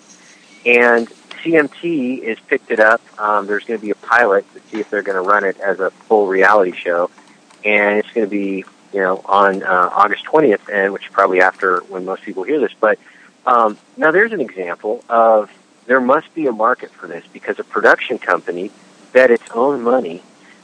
[0.67, 1.11] And
[1.43, 3.01] CMT has picked it up.
[3.19, 5.59] Um, there's going to be a pilot to see if they're going to run it
[5.59, 7.09] as a full reality show,
[7.65, 11.41] and it's going to be you know on uh, August 20th, and which is probably
[11.41, 12.71] after when most people hear this.
[12.79, 12.97] But
[13.45, 15.51] um, now there's an example of
[15.85, 18.71] there must be a market for this because a production company
[19.11, 20.23] bet its own money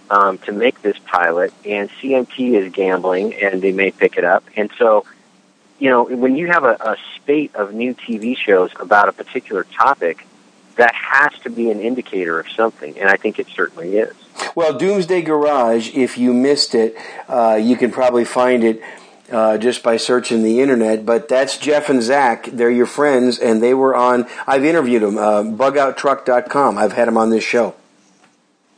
[0.09, 4.43] um, to make this pilot, and CMT is gambling, and they may pick it up,
[4.55, 5.05] and so.
[5.81, 9.63] You know, when you have a, a spate of new TV shows about a particular
[9.63, 10.27] topic,
[10.79, 14.13] that has to be an indicator of something, and I think it certainly is.
[14.55, 16.95] Well, Doomsday Garage, if you missed it,
[17.27, 18.81] uh, you can probably find it
[19.29, 21.05] uh, just by searching the internet.
[21.05, 22.45] But that's Jeff and Zach.
[22.45, 24.25] They're your friends, and they were on.
[24.47, 25.17] I've interviewed them.
[25.17, 26.77] Uh, BugOutTruck.com.
[26.77, 27.75] I've had them on this show.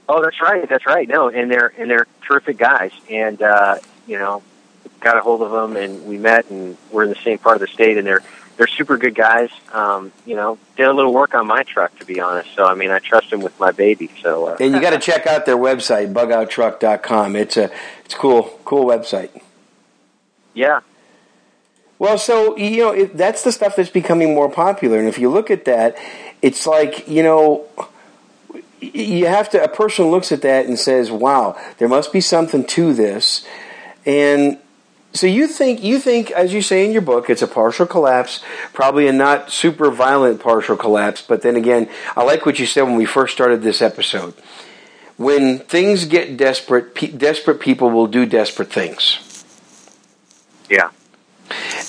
[0.10, 0.68] Oh, that's right.
[0.68, 1.08] That's right.
[1.08, 2.92] No, and they're and they're terrific guys.
[3.12, 4.42] And uh, you know,
[5.00, 7.62] got a hold of them, and we met, and we're in the same part of
[7.62, 8.24] the state, and they're
[8.58, 9.50] they're super good guys.
[9.74, 12.54] Um, you know, did a little work on my truck to be honest.
[12.56, 14.12] So I mean, I trust them with my baby.
[14.22, 17.36] So uh, and you got to check out their website, bugouttruck.com.
[17.36, 17.72] It's a
[18.06, 19.42] it's cool cool website.
[20.54, 20.82] Yeah.
[22.00, 25.30] Well, so you know it, that's the stuff that's becoming more popular, and if you
[25.30, 25.98] look at that,
[26.42, 27.68] it's like you know
[28.80, 29.64] you have to.
[29.64, 33.46] A person looks at that and says, "Wow, there must be something to this,"
[34.06, 34.58] and
[35.14, 38.42] so you think you think, as you say in your book, it's a partial collapse,
[38.74, 41.22] probably a not super violent partial collapse.
[41.22, 44.34] But then again, I like what you said when we first started this episode.
[45.18, 49.44] When things get desperate, pe- desperate people will do desperate things.
[50.70, 50.90] Yeah.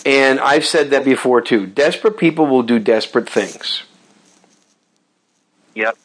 [0.04, 1.66] And I've said that before too.
[1.66, 3.84] Desperate people will do desperate things.
[5.76, 5.96] Yep.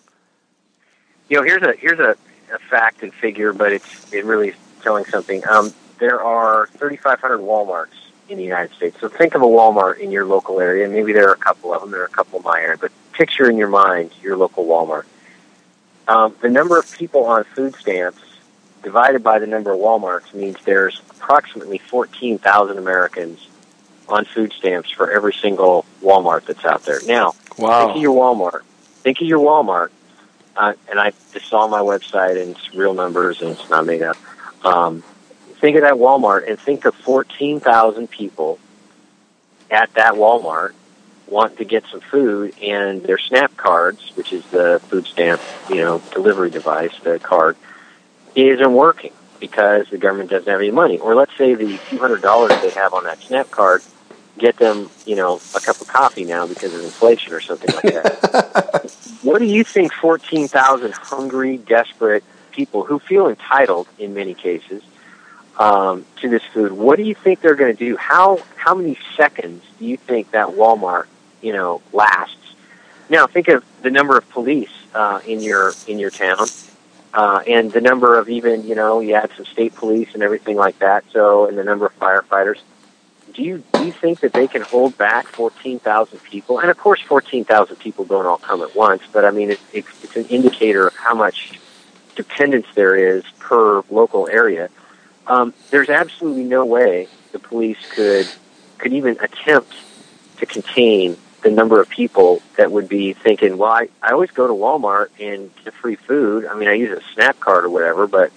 [1.29, 2.15] You know, here's a here's a,
[2.53, 5.45] a fact and figure, but it's it really is telling something.
[5.47, 7.87] Um, there are 3,500 Walmarts
[8.29, 8.99] in the United States.
[8.99, 10.87] So think of a Walmart in your local area.
[10.87, 11.91] Maybe there are a couple of them.
[11.91, 12.77] There are a couple in my area.
[12.79, 15.05] But picture in your mind your local Walmart.
[16.07, 18.21] Um, the number of people on food stamps
[18.83, 23.47] divided by the number of Walmarts means there's approximately 14,000 Americans
[24.07, 26.99] on food stamps for every single Walmart that's out there.
[27.05, 27.85] Now, wow.
[27.85, 28.61] think of your Walmart.
[29.03, 29.89] Think of your Walmart.
[30.55, 34.01] Uh, and I just saw my website, and it's real numbers, and it's not made
[34.01, 34.17] up.
[34.65, 35.03] Um,
[35.59, 38.59] think of that Walmart and think of 14,000 people
[39.69, 40.73] at that Walmart
[41.27, 45.75] want to get some food and their SNAP cards, which is the food stamp, you
[45.75, 47.57] know, delivery device, the card,
[48.35, 50.97] isn't working because the government doesn't have any money.
[50.99, 53.83] Or let's say the $200 they have on that SNAP card
[54.37, 57.93] get them, you know, a cup of coffee now because of inflation or something like
[57.93, 58.91] that.
[59.23, 64.83] what do you think 14,000 hungry, desperate people who feel entitled in many cases
[65.57, 67.97] um, to this food, what do you think they're going to do?
[67.97, 71.07] How how many seconds do you think that Walmart,
[71.41, 72.35] you know, lasts?
[73.09, 76.47] Now think of the number of police uh, in your in your town,
[77.13, 80.57] uh, and the number of even you know you had some state police and everything
[80.57, 81.05] like that.
[81.11, 82.59] So and the number of firefighters
[83.37, 86.59] do you do you think that they can hold back fourteen thousand people?
[86.59, 89.59] And of course, fourteen thousand people don't all come at once, but I mean, it,
[89.71, 91.59] it, it's an indicator of how much
[92.15, 94.69] dependence there is per local area.
[95.27, 98.29] Um, there's absolutely no way the police could
[98.77, 99.73] could even attempt
[100.37, 104.47] to contain the number of people that would be thinking, well, I, I always go
[104.47, 106.45] to Walmart and get free food.
[106.45, 108.31] I mean, I use a SNAP card or whatever, but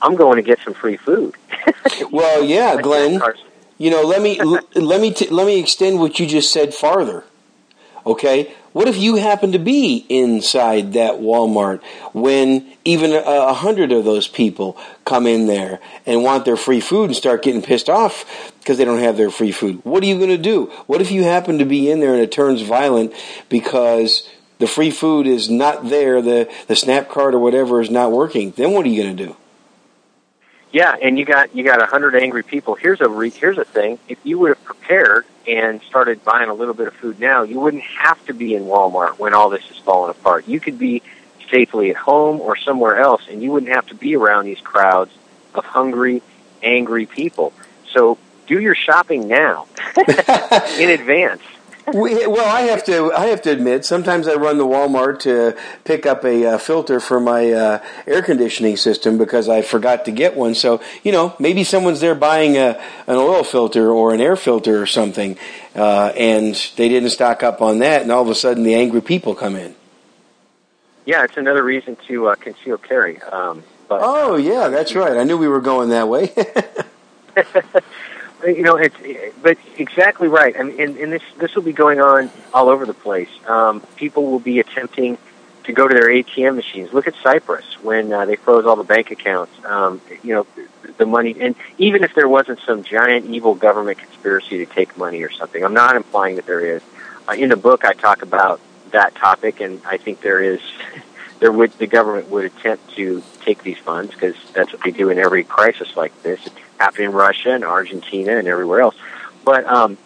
[0.00, 1.34] I'm going to get some free food.
[2.10, 3.20] well, yeah, Glen.
[3.78, 4.40] You know, let me
[4.74, 7.24] let me t- let me extend what you just said farther.
[8.06, 11.80] Okay, what if you happen to be inside that Walmart
[12.12, 17.04] when even a, hundred of those people come in there and want their free food
[17.04, 19.80] and start getting pissed off because they don't have their free food?
[19.84, 20.72] What are you going to do?
[20.88, 23.14] What if you happen to be in there and it turns violent
[23.48, 28.10] because the free food is not there, the the snap card or whatever is not
[28.10, 28.50] working?
[28.56, 29.36] Then what are you going to do?
[30.74, 32.74] Yeah, and you got you got a hundred angry people.
[32.74, 34.00] Here's a re- here's a thing.
[34.08, 37.60] If you would have prepared and started buying a little bit of food now, you
[37.60, 40.48] wouldn't have to be in Walmart when all this is falling apart.
[40.48, 41.02] You could be
[41.48, 45.12] safely at home or somewhere else, and you wouldn't have to be around these crowds
[45.54, 46.22] of hungry,
[46.60, 47.52] angry people.
[47.92, 51.42] So do your shopping now in advance
[51.92, 53.12] we, well, I have to.
[53.12, 57.00] I have to admit, sometimes I run the Walmart to pick up a uh, filter
[57.00, 60.54] for my uh, air conditioning system because I forgot to get one.
[60.54, 64.80] So you know, maybe someone's there buying a, an oil filter or an air filter
[64.80, 65.36] or something,
[65.74, 69.02] uh, and they didn't stock up on that, and all of a sudden the angry
[69.02, 69.74] people come in.
[71.04, 73.20] Yeah, it's another reason to uh, conceal carry.
[73.20, 75.16] Um, but, oh yeah, that's right.
[75.16, 76.32] I knew we were going that way.
[78.42, 78.96] you know, it's
[79.42, 80.54] but exactly right.
[80.54, 83.28] Mean, and, and this this will be going on all over the place.
[83.46, 85.18] Um, people will be attempting
[85.64, 86.92] to go to their ATM machines.
[86.92, 89.52] Look at Cyprus when uh, they froze all the bank accounts.
[89.64, 90.46] Um, you know,
[90.98, 95.22] the money, and even if there wasn't some giant evil government conspiracy to take money
[95.22, 96.82] or something, I'm not implying that there is.
[97.26, 100.60] Uh, in the book, I talk about that topic, and I think there is.
[101.40, 105.10] There would the government would attempt to take these funds because that's what they do
[105.10, 106.40] in every crisis like this
[106.78, 108.96] happening in Russia and Argentina and everywhere else.
[109.44, 109.98] But um,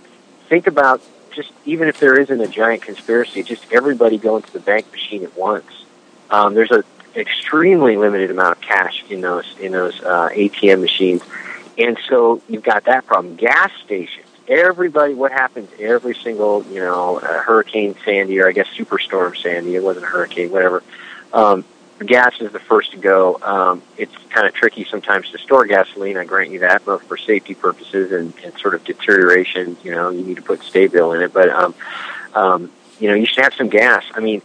[0.48, 1.02] think about
[1.32, 5.22] just even if there isn't a giant conspiracy, just everybody going to the bank machine
[5.22, 5.84] at once.
[6.30, 11.22] Um, there's a extremely limited amount of cash in those in those uh, ATM machines,
[11.76, 13.36] and so you've got that problem.
[13.36, 14.26] Gas stations.
[14.48, 19.76] Everybody, what happens every single, you know, uh, Hurricane Sandy, or I guess Superstorm Sandy,
[19.76, 20.82] it wasn't a hurricane, whatever.
[21.34, 21.66] Um,
[22.04, 23.38] gas is the first to go.
[23.42, 26.16] Um, it's kind of tricky sometimes to store gasoline.
[26.16, 29.76] I grant you that, both for safety purposes and, and sort of deterioration.
[29.82, 31.74] You know, you need to put Sta-Bil in it, but um,
[32.34, 34.04] um, you know, you should have some gas.
[34.14, 34.42] I mean,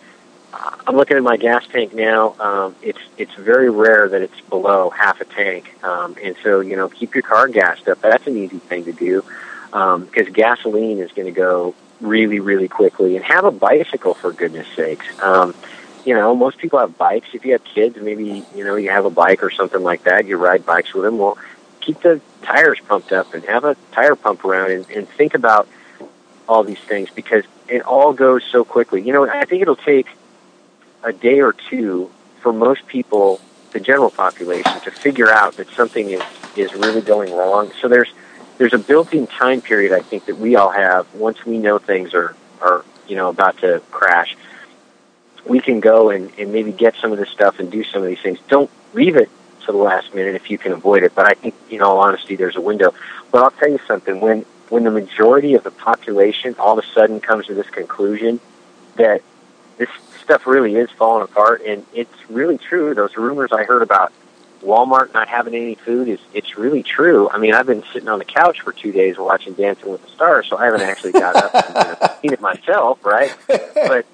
[0.54, 2.36] I'm looking at my gas tank now.
[2.39, 6.76] Um, it's it's very rare that it's below half a tank, um, and so you
[6.76, 8.02] know, keep your car gassed up.
[8.02, 9.24] That's an easy thing to do
[9.68, 13.16] because um, gasoline is going to go really, really quickly.
[13.16, 15.06] And have a bicycle for goodness sakes.
[15.22, 15.56] Um,
[16.06, 17.28] you know, most people have bikes.
[17.34, 20.26] If you have kids, maybe, you know, you have a bike or something like that,
[20.26, 21.18] you ride bikes with them.
[21.18, 21.38] Well,
[21.80, 25.68] keep the tires pumped up and have a tire pump around and, and think about
[26.48, 29.02] all these things because it all goes so quickly.
[29.02, 30.08] You know, I think it'll take
[31.04, 32.12] a day or two
[32.42, 33.39] for most people,
[33.72, 36.22] the general population, to figure out that something is,
[36.58, 37.72] is really going wrong.
[37.82, 38.12] So there's,
[38.58, 42.13] there's a built-in time period I think that we all have once we know things
[42.13, 44.36] are, are, you know, about to crash
[45.46, 48.08] we can go and, and maybe get some of this stuff and do some of
[48.08, 48.39] these things.
[48.48, 49.30] Don't leave it
[49.66, 51.14] to the last minute if you can avoid it.
[51.16, 52.94] But I think, in all honesty, there's a window.
[53.32, 54.20] But I'll tell you something.
[54.20, 58.39] When when the majority of the population all of a sudden comes to this conclusion
[58.96, 59.22] that
[59.78, 59.89] this
[60.22, 62.94] stuff really is falling apart, and it's really true.
[62.94, 64.14] Those rumors I heard about
[64.64, 67.30] Walmart not having any food is it's really true.
[67.30, 70.10] I mean, I've been sitting on the couch for two days watching Dancing with the
[70.10, 73.36] Stars, so I haven't actually got up and you know, seen it myself, right?
[73.48, 74.06] But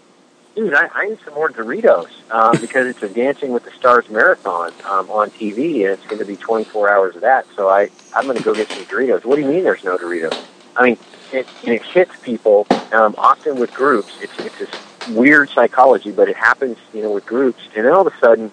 [0.60, 4.10] dude, I, I need some more Doritos um, because it's a Dancing with the Stars
[4.10, 7.45] marathon um, on TV, and it's going to be 24 hours of that.
[7.55, 9.26] So I, I'm going to go get some Doritos.
[9.26, 10.38] What do you mean there's no Doritos?
[10.76, 10.97] I mean,
[11.32, 14.14] it, it hits people um, often with groups.
[14.22, 14.70] It's, it's this
[15.10, 18.51] weird psychology, but it happens, you know, with groups, and then all of a sudden,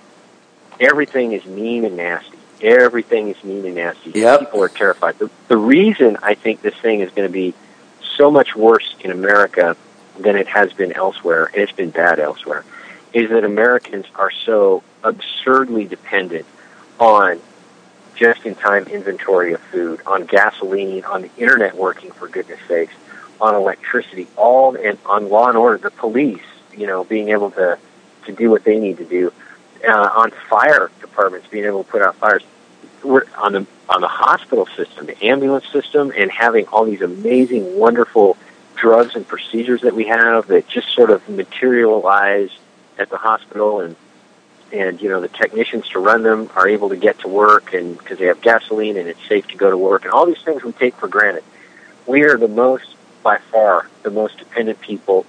[0.78, 2.38] everything is mean and nasty.
[2.62, 4.12] Everything is mean and nasty.
[4.12, 4.40] Yep.
[4.40, 5.18] People are terrified.
[5.18, 7.52] The, the reason I think this thing is going to be
[8.16, 9.76] so much worse in America
[10.18, 12.64] than it has been elsewhere, and it's been bad elsewhere,
[13.12, 16.46] is that Americans are so absurdly dependent
[16.98, 17.40] on
[18.14, 22.94] just-in-time inventory of food, on gasoline, on the internet working, for goodness sakes,
[23.40, 26.40] on electricity, all and on law and order, the police,
[26.74, 27.78] you know, being able to
[28.24, 29.32] to do what they need to do,
[29.86, 32.42] uh, on fire departments being able to put out fires,
[33.04, 37.78] We're on the on the hospital system, the ambulance system, and having all these amazing,
[37.78, 38.36] wonderful
[38.76, 42.50] drugs and procedures that we have that just sort of materialize
[42.98, 43.96] at the hospital and
[44.72, 47.96] and you know the technicians to run them are able to get to work and
[47.98, 50.62] because they have gasoline and it's safe to go to work and all these things
[50.62, 51.44] we take for granted.
[52.06, 55.26] We are the most by far the most dependent people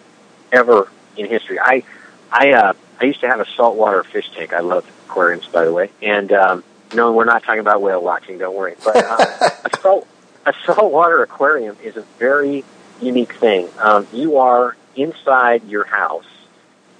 [0.52, 1.60] ever in history.
[1.60, 1.84] I
[2.32, 4.54] i uh i used to have a saltwater fish tank.
[4.54, 5.91] I love aquariums by the way.
[6.02, 8.76] And um no we're not talking about whale watching don't worry.
[8.84, 10.08] But uh, a salt
[10.45, 12.64] a saltwater aquarium is a very
[13.02, 16.26] unique thing um you are inside your house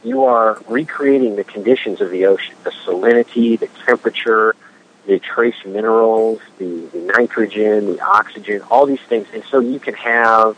[0.04, 4.56] you are recreating the conditions of the ocean, the salinity, the temperature,
[5.06, 9.28] the trace minerals, the, the nitrogen, the oxygen, all these things.
[9.34, 10.56] And so you can have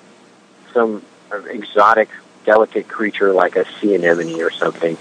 [0.73, 1.03] some
[1.49, 2.09] exotic,
[2.45, 4.97] delicate creature like a sea anemone or something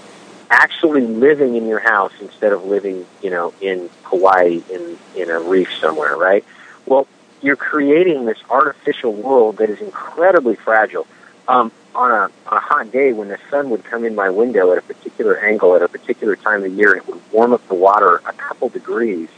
[0.51, 5.39] actually living in your house instead of living, you know, in Hawaii in, in a
[5.39, 6.43] reef somewhere, right?
[6.87, 7.07] Well,
[7.41, 11.07] you're creating this artificial world that is incredibly fragile.
[11.47, 14.71] Um, on a, on a hot day when the sun would come in my window
[14.71, 17.67] at a particular angle at a particular time of year and it would warm up
[17.67, 19.29] the water a couple degrees,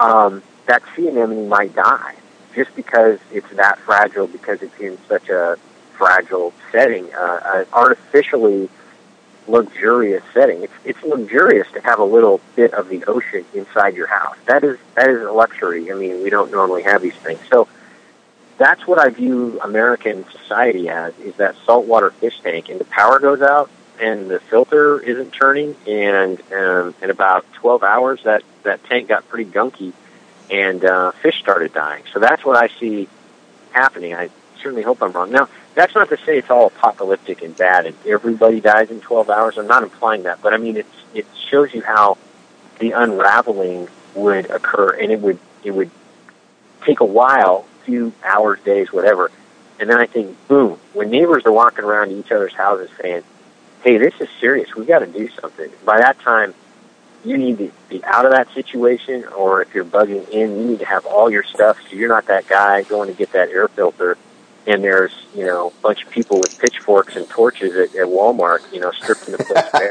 [0.00, 2.14] um, that sea anemone might die
[2.54, 5.58] just because it's that fragile, because it's in such a
[5.92, 8.68] fragile setting, uh, an artificially
[9.46, 10.62] luxurious setting.
[10.62, 14.36] It's, it's luxurious to have a little bit of the ocean inside your house.
[14.46, 15.90] That is, that is a luxury.
[15.90, 17.40] I mean, we don't normally have these things.
[17.50, 17.68] So,
[18.56, 23.18] that's what I view American society as is that saltwater fish tank and the power
[23.18, 23.70] goes out
[24.00, 29.28] and the filter isn't turning and um, in about 12 hours that that tank got
[29.28, 29.92] pretty gunky
[30.50, 32.04] and uh, fish started dying.
[32.12, 33.08] So that's what I see
[33.72, 34.14] happening.
[34.14, 34.30] I
[34.60, 35.30] certainly hope I'm wrong.
[35.30, 39.28] Now, that's not to say it's all apocalyptic and bad and everybody dies in 12
[39.30, 39.58] hours.
[39.58, 42.18] I'm not implying that, but I mean it's it shows you how
[42.78, 45.90] the unraveling would occur and it would it would
[46.84, 49.30] take a while few hours, days, whatever.
[49.78, 53.22] And then I think, boom, when neighbors are walking around each other's houses saying,
[53.82, 55.70] hey, this is serious, we've got to do something.
[55.84, 56.54] By that time,
[57.24, 60.78] you need to be out of that situation, or if you're bugging in, you need
[60.78, 63.68] to have all your stuff so you're not that guy going to get that air
[63.68, 64.16] filter
[64.66, 68.60] and there's, you know, a bunch of people with pitchforks and torches at, at Walmart,
[68.72, 69.90] you know, stripping the place bare.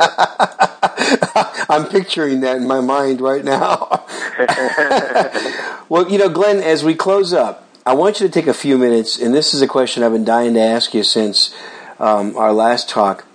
[1.69, 4.05] I'm picturing that in my mind right now.
[5.89, 8.77] well, you know, Glen, as we close up, I want you to take a few
[8.77, 11.53] minutes, and this is a question I've been dying to ask you since
[11.99, 13.25] um, our last talk.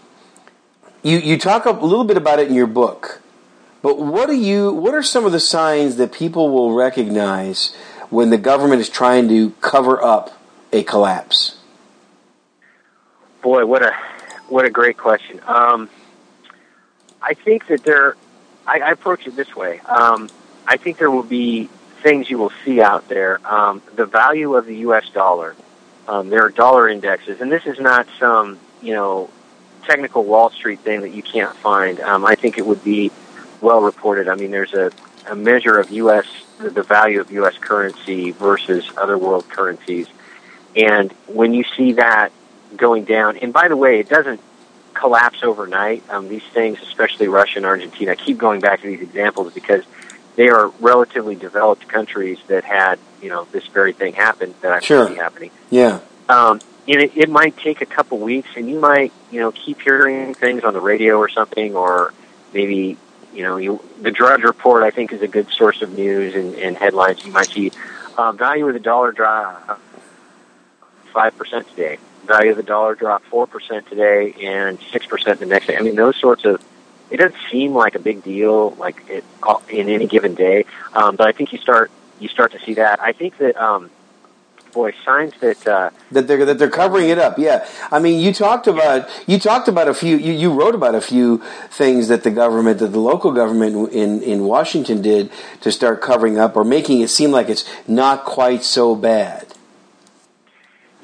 [1.02, 3.20] You you talk a little bit about it in your book,
[3.82, 4.72] but what are you?
[4.72, 7.74] What are some of the signs that people will recognize
[8.10, 10.37] when the government is trying to cover up
[10.72, 11.56] a collapse?
[13.42, 13.94] Boy, what a
[14.48, 15.40] what a great question.
[15.46, 15.88] Um,
[17.22, 18.16] I think that there.
[18.66, 19.80] I, I approach it this way.
[19.80, 20.28] Um,
[20.66, 21.70] I think there will be
[22.02, 23.40] things you will see out there.
[23.46, 25.08] Um, the value of the U.S.
[25.10, 25.56] dollar.
[26.06, 29.30] Um, there are dollar indexes, and this is not some you know
[29.84, 32.00] technical Wall Street thing that you can't find.
[32.00, 33.10] Um, I think it would be
[33.60, 34.28] well reported.
[34.28, 34.92] I mean, there's a,
[35.28, 36.26] a measure of U.S.
[36.58, 37.56] the value of U.S.
[37.58, 40.06] currency versus other world currencies,
[40.76, 42.32] and when you see that
[42.76, 44.40] going down, and by the way, it doesn't
[44.94, 46.02] collapse overnight.
[46.10, 49.84] Um, these things, especially Russia and Argentina, I keep going back to these examples because
[50.36, 54.80] they are relatively developed countries that had you know this very thing happen that I
[54.80, 55.08] sure.
[55.08, 55.50] see happening.
[55.70, 56.00] Yeah.
[56.28, 59.80] Um, and it, it might take a couple weeks, and you might you know keep
[59.80, 62.12] hearing things on the radio or something, or
[62.52, 62.96] maybe
[63.32, 66.54] you know you the Drudge Report I think is a good source of news and,
[66.54, 67.24] and headlines.
[67.24, 67.72] You might see
[68.16, 69.80] uh, value of the dollar drop
[71.08, 71.98] five percent today.
[72.26, 75.76] Value of the dollar drop four percent today, and six percent the next day.
[75.76, 76.62] I mean those sorts of
[77.10, 79.24] it doesn't seem like a big deal, like it,
[79.70, 80.66] in any given day.
[80.92, 81.90] Um, but I think you start
[82.20, 83.00] you start to see that.
[83.00, 83.90] I think that um,
[84.72, 87.38] boy, signs that uh, that they're that they're covering it up.
[87.38, 90.16] Yeah, I mean, you talked about you talked about a few.
[90.16, 94.22] You, you wrote about a few things that the government, that the local government in
[94.22, 95.30] in Washington did
[95.62, 99.54] to start covering up or making it seem like it's not quite so bad.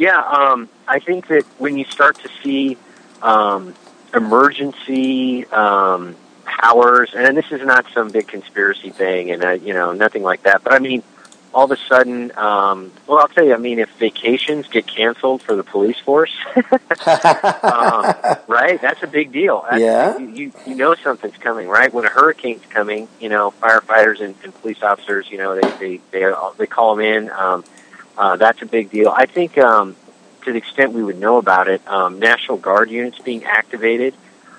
[0.05, 2.77] Yeah, um, I think that when you start to see
[3.23, 3.75] um,
[4.13, 9.93] emergency um, powers, and this is not some big conspiracy thing, and uh, you know
[9.93, 11.03] nothing like that, but I mean
[11.55, 15.41] all of a sudden, um, well, I'll tell you, I mean, if vacations get canceled
[15.41, 16.65] for the police force, um,
[18.49, 18.79] right?
[18.83, 19.65] That's a big deal.
[19.71, 20.19] That's, yeah.
[20.19, 21.95] You, you know something's coming, right?
[21.95, 26.01] When a hurricane's coming, you know, firefighters and, and police officers, you know, they, they,
[26.11, 27.31] they, they call them in.
[27.31, 27.65] Um,
[28.17, 29.09] uh, that's a big deal.
[29.09, 29.97] I think, um,
[30.45, 34.15] to the extent we would know about it, um, National Guard units being activated,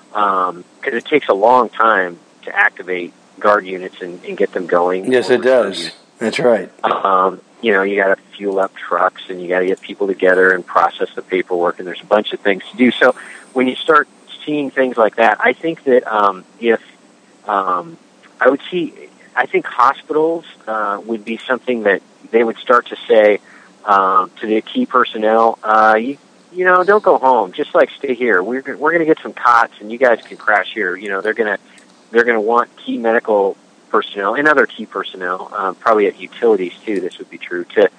[0.08, 4.66] because um, it takes a long time to activate guard units and, and get them
[4.66, 5.10] going.
[5.12, 5.92] Yes, it does.
[6.18, 6.70] That's right.
[6.84, 10.06] Um, you know, you got to fuel up trucks and you got to get people
[10.06, 12.90] together and process the paperwork, and there's a bunch of things to do.
[12.90, 13.14] So
[13.52, 14.08] when you start
[14.44, 16.80] seeing things like that, I think that um, if
[17.46, 17.98] um,
[18.40, 18.94] I would see,
[19.36, 23.40] I think hospitals uh, would be something that they would start to say
[23.84, 26.18] um, to the key personnel, uh, you,
[26.52, 27.52] you know, don't go home.
[27.52, 28.42] Just like stay here.
[28.42, 30.96] We're we're going to get some cots, and you guys can crash here.
[30.96, 31.62] You know, they're going to
[32.10, 33.56] they're going to want key medical
[33.90, 37.00] personnel and other key personnel, um, probably at utilities too.
[37.00, 37.90] This would be true to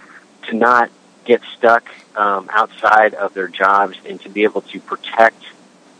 [0.47, 0.89] to not
[1.23, 5.43] get stuck um, outside of their jobs and to be able to protect.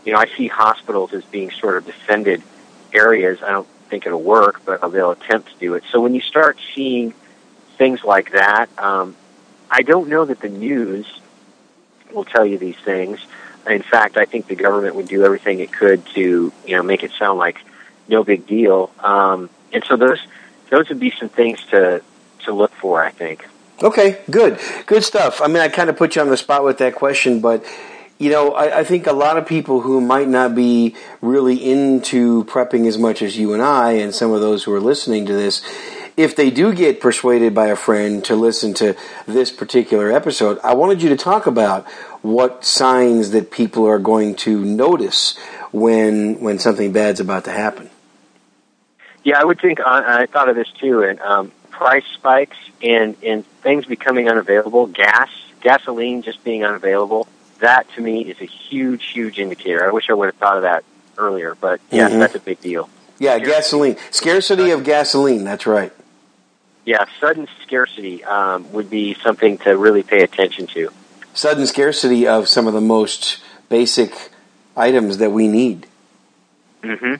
[0.04, 2.42] You know, I see hospitals as being sort of defended
[2.92, 3.42] areas.
[3.42, 5.84] I don't think it'll work, but they'll attempt to do it.
[5.90, 7.14] So when you start seeing
[7.76, 9.16] things like that, um,
[9.70, 11.06] I don't know that the news
[12.12, 13.20] will tell you these things.
[13.66, 17.02] In fact, I think the government would do everything it could to, you know, make
[17.02, 17.58] it sound like
[18.08, 18.90] no big deal.
[19.00, 20.20] Um, and so those
[20.70, 22.02] those would be some things to
[22.44, 23.02] to look for.
[23.02, 23.46] I think.
[23.80, 25.40] Okay, good, good stuff.
[25.40, 27.64] I mean, I kind of put you on the spot with that question, but
[28.18, 32.44] you know, I, I, think a lot of people who might not be really into
[32.44, 35.32] prepping as much as you and I, and some of those who are listening to
[35.32, 35.62] this,
[36.16, 38.96] if they do get persuaded by a friend to listen to
[39.26, 41.88] this particular episode, I wanted you to talk about
[42.22, 45.38] what signs that people are going to notice
[45.70, 47.88] when when something bad's about to happen.
[49.22, 49.78] Yeah, I would think.
[49.80, 54.88] I, thought of this too, and um, price spikes and and things becoming unavailable.
[54.88, 57.28] Gas, gasoline, just being unavailable.
[57.60, 59.86] That to me is a huge, huge indicator.
[59.86, 60.84] I wish I would have thought of that
[61.16, 62.20] earlier, but yeah, mm-hmm.
[62.20, 62.88] that's a big deal.
[63.18, 65.42] Yeah, gasoline, scarcity of gasoline.
[65.44, 65.92] That's right.
[66.84, 70.90] Yeah, sudden scarcity um, would be something to really pay attention to.
[71.34, 74.30] Sudden scarcity of some of the most basic
[74.76, 75.86] items that we need.
[76.82, 77.14] Mm-hmm.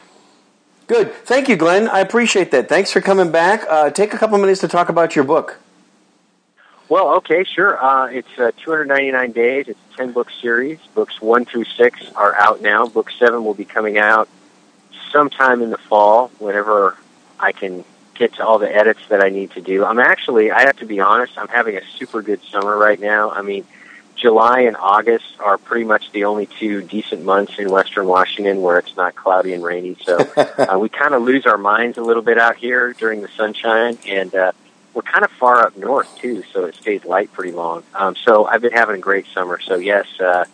[0.87, 1.13] Good.
[1.13, 1.89] Thank you, Glen.
[1.89, 2.69] I appreciate that.
[2.69, 3.65] Thanks for coming back.
[3.69, 5.59] Uh, take a couple minutes to talk about your book.
[6.89, 7.83] Well, okay, sure.
[7.83, 9.69] Uh, it's uh, 299 days.
[9.69, 10.79] It's a 10 book series.
[10.95, 12.87] Books 1 through 6 are out now.
[12.87, 14.29] Book 7 will be coming out
[15.13, 16.97] sometime in the fall, whenever
[17.39, 17.85] I can
[18.15, 19.85] get to all the edits that I need to do.
[19.85, 23.31] I'm actually, I have to be honest, I'm having a super good summer right now.
[23.31, 23.65] I mean,
[24.17, 28.79] July and August are pretty much the only two decent months in Western Washington where
[28.79, 29.97] it's not cloudy and rainy.
[30.03, 33.29] So uh, we kind of lose our minds a little bit out here during the
[33.37, 34.53] sunshine, and uh,
[34.95, 37.83] we're kind of far up north too, so it stays light pretty long.
[37.95, 39.61] Um, so I've been having a great summer.
[39.61, 40.45] So yes, uh,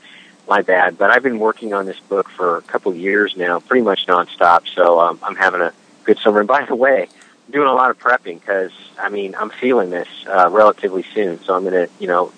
[0.49, 3.61] my bad, but I've been working on this book for a couple of years now,
[3.61, 4.66] pretty much nonstop.
[4.74, 5.72] So um, I'm having a
[6.05, 6.41] good summer.
[6.41, 7.09] And by the way,
[7.47, 11.43] I'm doing a lot of prepping because I mean I'm feeling this uh, relatively soon.
[11.45, 12.32] So I'm to you know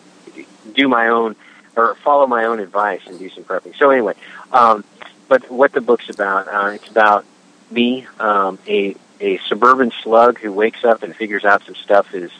[0.74, 1.36] do my own
[1.76, 3.76] or follow my own advice and do some prepping.
[3.76, 4.14] So anyway,
[4.52, 4.84] um,
[5.28, 7.24] but what the book's about, uh, it's about
[7.70, 12.30] me, um, a a suburban slug who wakes up and figures out some stuff is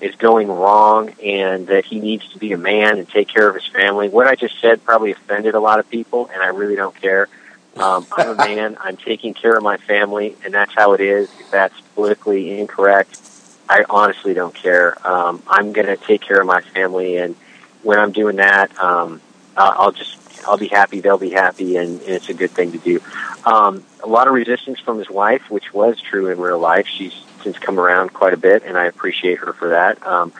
[0.00, 3.54] is going wrong and that he needs to be a man and take care of
[3.56, 4.08] his family.
[4.08, 7.28] What I just said probably offended a lot of people, and I really don't care.
[7.76, 8.76] Um, I'm a man.
[8.80, 11.28] I'm taking care of my family, and that's how it is.
[11.40, 13.20] If that's politically incorrect,
[13.68, 14.96] I honestly don't care.
[15.06, 17.34] Um, I'm going to take care of my family, and
[17.82, 19.20] when I'm doing that, um,
[19.56, 22.78] I'll just I'll be happy, they'll be happy, and, and it's a good thing to
[22.78, 23.00] do.
[23.44, 26.86] Um, a lot of resistance from his wife, which was true in real life.
[26.86, 30.04] She's since come around quite a bit, and I appreciate her for that.
[30.06, 30.32] Um,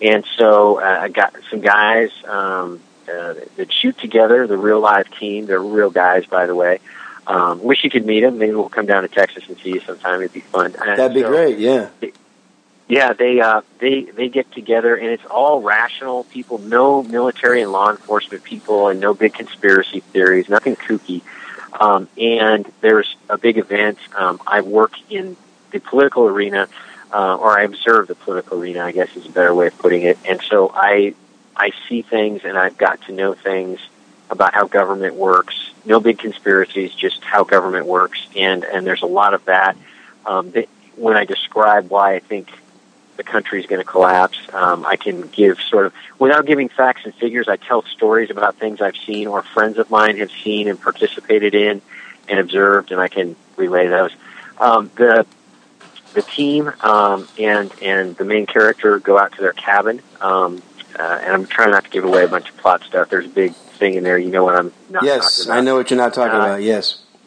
[0.00, 5.10] and so uh, I got some guys um, uh, that shoot together, the real live
[5.18, 5.46] team.
[5.46, 6.80] They're real guys, by the way.
[7.26, 8.38] Um, wish you could meet them.
[8.38, 10.20] Maybe we'll come down to Texas and see you sometime.
[10.20, 10.74] It'd be fun.
[10.78, 11.58] And That'd be so, great.
[11.58, 11.88] Yeah.
[12.00, 12.14] It,
[12.88, 17.72] yeah, they uh, they they get together, and it's all rational people, no military and
[17.72, 21.22] law enforcement people, and no big conspiracy theories, nothing kooky.
[21.80, 23.98] Um, and there's a big event.
[24.14, 25.36] Um, I work in
[25.70, 26.68] the political arena.
[27.12, 28.84] uh, or I observe the political arena.
[28.84, 30.18] I guess is a better way of putting it.
[30.28, 31.14] And so I
[31.56, 33.78] I see things, and I've got to know things
[34.30, 35.70] about how government works.
[35.84, 39.76] No big conspiracies, just how government works, and and there's a lot of that.
[40.26, 42.50] Um, that when I describe why I think
[43.16, 47.02] the country is going to collapse, um, I can give sort of without giving facts
[47.04, 47.48] and figures.
[47.48, 51.54] I tell stories about things I've seen or friends of mine have seen and participated
[51.54, 51.80] in
[52.28, 54.10] and observed, and I can relay those.
[54.58, 55.26] Um, the
[56.14, 60.62] the team um, and and the main character go out to their cabin, um,
[60.98, 63.10] uh, and I'm trying not to give away a bunch of plot stuff.
[63.10, 64.18] There's a big thing in there.
[64.18, 66.62] You know what I'm not yes, I know what you're not talking uh, about.
[66.62, 67.02] Yes.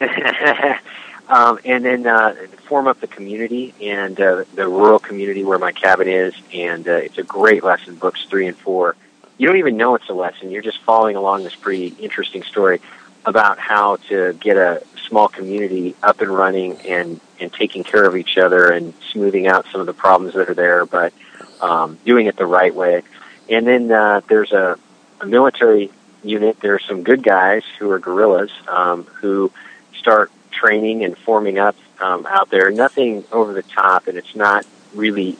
[1.28, 2.34] um, and then uh,
[2.68, 6.92] form up the community and uh, the rural community where my cabin is, and uh,
[6.92, 7.96] it's a great lesson.
[7.96, 8.96] Books three and four.
[9.36, 10.50] You don't even know it's a lesson.
[10.50, 12.80] You're just following along this pretty interesting story
[13.24, 18.16] about how to get a small community up and running and and taking care of
[18.16, 21.12] each other and smoothing out some of the problems that are there, but
[21.60, 23.02] um, doing it the right way.
[23.48, 24.76] And then uh, there's a,
[25.20, 25.90] a military
[26.24, 26.58] unit.
[26.60, 29.52] There are some good guys who are guerrillas um, who
[29.96, 32.70] start training and forming up um, out there.
[32.70, 35.36] Nothing over the top, and it's not really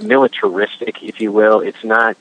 [0.00, 1.60] militaristic, if you will.
[1.60, 2.16] It's not.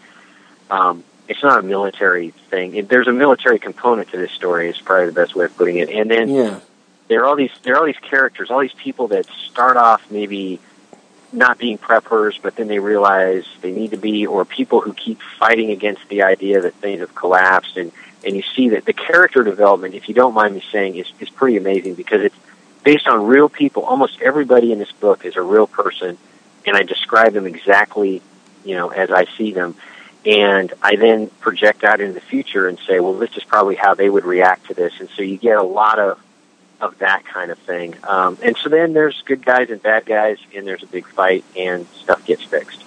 [0.70, 2.76] Um, it's not a military thing.
[2.76, 4.70] It, there's a military component to this story.
[4.70, 5.90] Is probably the best way of putting it.
[5.90, 6.60] And then yeah.
[7.08, 10.10] there are all these there are all these characters, all these people that start off
[10.12, 10.60] maybe
[11.34, 15.20] not being preppers, but then they realize they need to be, or people who keep
[15.40, 17.76] fighting against the idea that things have collapsed.
[17.76, 17.92] And
[18.26, 21.30] and you see that the character development, if you don't mind me saying, is is
[21.30, 22.36] pretty amazing because it's
[22.84, 23.84] based on real people.
[23.84, 26.18] Almost everybody in this book is a real person,
[26.66, 28.22] and I describe them exactly,
[28.66, 29.76] you know, as I see them
[30.26, 33.94] and I then project out into the future and say, well, this is probably how
[33.94, 36.20] they would react to this, and so you get a lot of
[36.80, 37.96] of that kind of thing.
[38.04, 41.46] Um, and so then there's good guys and bad guys, and there's a big fight,
[41.58, 42.84] and stuff gets fixed.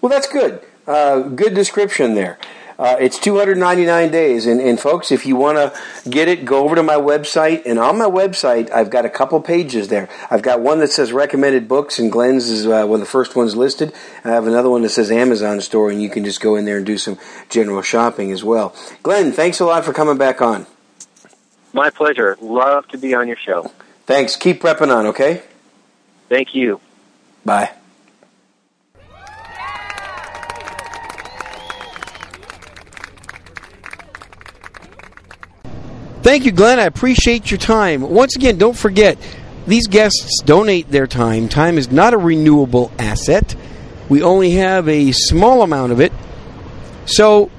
[0.00, 0.62] Well, that's good.
[0.86, 2.38] Uh, good description there.
[2.78, 4.46] Uh, it's 299 days.
[4.46, 7.62] And, and folks, if you want to get it, go over to my website.
[7.66, 10.08] And on my website, I've got a couple pages there.
[10.30, 13.34] I've got one that says recommended books, and Glen's is uh, one of the first
[13.34, 13.92] ones listed.
[14.24, 16.76] I have another one that says Amazon store, and you can just go in there
[16.76, 17.18] and do some
[17.48, 18.76] general shopping as well.
[19.02, 20.66] Glen, thanks a lot for coming back on.
[21.72, 22.38] My pleasure.
[22.40, 23.72] Love to be on your show.
[24.06, 24.36] Thanks.
[24.36, 25.42] Keep prepping on, okay?
[26.28, 26.80] Thank you.
[27.44, 27.72] Bye.
[36.28, 36.78] Thank you, Glen.
[36.78, 38.02] I appreciate your time.
[38.02, 39.16] Once again, don't forget,
[39.66, 41.48] these guests donate their time.
[41.48, 43.56] Time is not a renewable asset.
[44.10, 46.12] We only have a small amount of it.
[47.06, 47.50] So,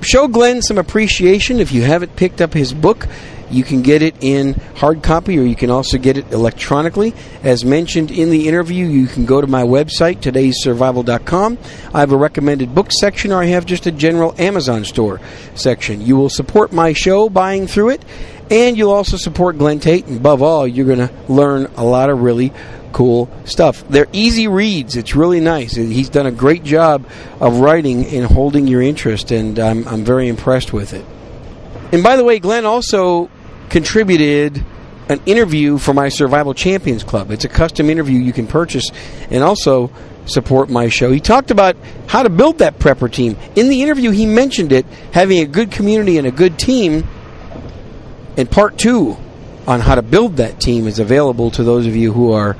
[0.00, 3.06] show Glen some appreciation if you haven't picked up his book.
[3.50, 7.14] You can get it in hard copy or you can also get it electronically.
[7.42, 11.58] As mentioned in the interview, you can go to my website, todayssurvival.com.
[11.94, 15.20] I have a recommended book section or I have just a general Amazon store
[15.54, 16.00] section.
[16.00, 18.04] You will support my show buying through it
[18.50, 20.06] and you'll also support Glen Tate.
[20.06, 22.52] And above all, you're going to learn a lot of really
[22.92, 23.86] cool stuff.
[23.88, 24.96] They're easy reads.
[24.96, 25.74] It's really nice.
[25.74, 27.06] He's done a great job
[27.40, 31.04] of writing and holding your interest, and I'm, I'm very impressed with it.
[31.92, 33.30] And by the way, Glenn also
[33.70, 34.64] contributed
[35.08, 37.30] an interview for my Survival Champions Club.
[37.30, 38.90] It's a custom interview you can purchase
[39.30, 39.90] and also
[40.26, 41.10] support my show.
[41.10, 43.36] He talked about how to build that prepper team.
[43.56, 47.06] In the interview, he mentioned it having a good community and a good team.
[48.36, 49.16] And part two
[49.66, 52.56] on how to build that team is available to those of you who are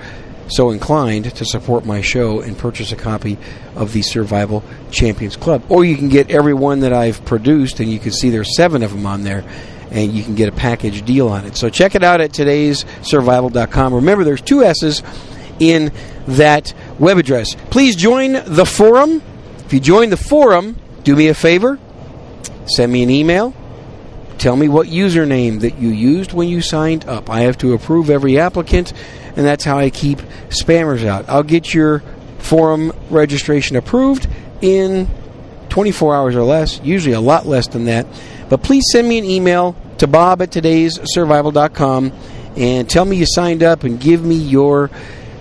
[0.48, 3.36] so inclined to support my show and purchase a copy
[3.76, 5.62] of the Survival Champions Club.
[5.68, 8.82] Or you can get every one that I've produced, and you can see there's seven
[8.82, 9.44] of them on there
[9.90, 11.56] and you can get a package deal on it.
[11.56, 13.94] So check it out at today's survival.com.
[13.94, 15.02] Remember, there's two S's
[15.58, 15.92] in
[16.26, 17.54] that web address.
[17.70, 19.22] Please join the forum.
[19.64, 21.78] If you join the forum, do me a favor,
[22.66, 23.54] send me an email.
[24.38, 27.28] Tell me what username that you used when you signed up.
[27.28, 28.92] I have to approve every applicant,
[29.34, 31.28] and that's how I keep spammers out.
[31.28, 32.04] I'll get your
[32.38, 34.28] forum registration approved
[34.60, 35.08] in
[35.78, 38.04] 24 hours or less, usually a lot less than that.
[38.48, 42.12] But please send me an email to bob at today's survival.com
[42.56, 44.90] and tell me you signed up and give me your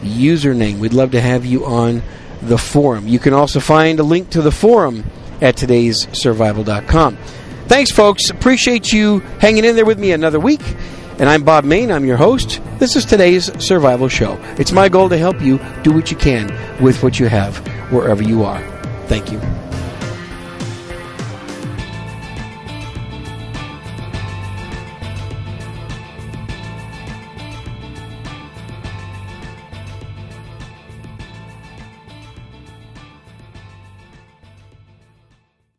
[0.01, 0.77] username.
[0.77, 2.03] We'd love to have you on
[2.43, 3.07] the forum.
[3.07, 5.05] You can also find a link to the forum
[5.41, 7.17] at today's survival.com.
[7.65, 8.29] Thanks, folks.
[8.29, 10.61] Appreciate you hanging in there with me another week.
[11.17, 11.91] And I'm Bob Mayne.
[11.91, 12.61] I'm your host.
[12.77, 14.37] This is today's Survival Show.
[14.59, 17.57] It's my goal to help you do what you can with what you have
[17.91, 18.61] wherever you are.
[19.07, 19.41] Thank you.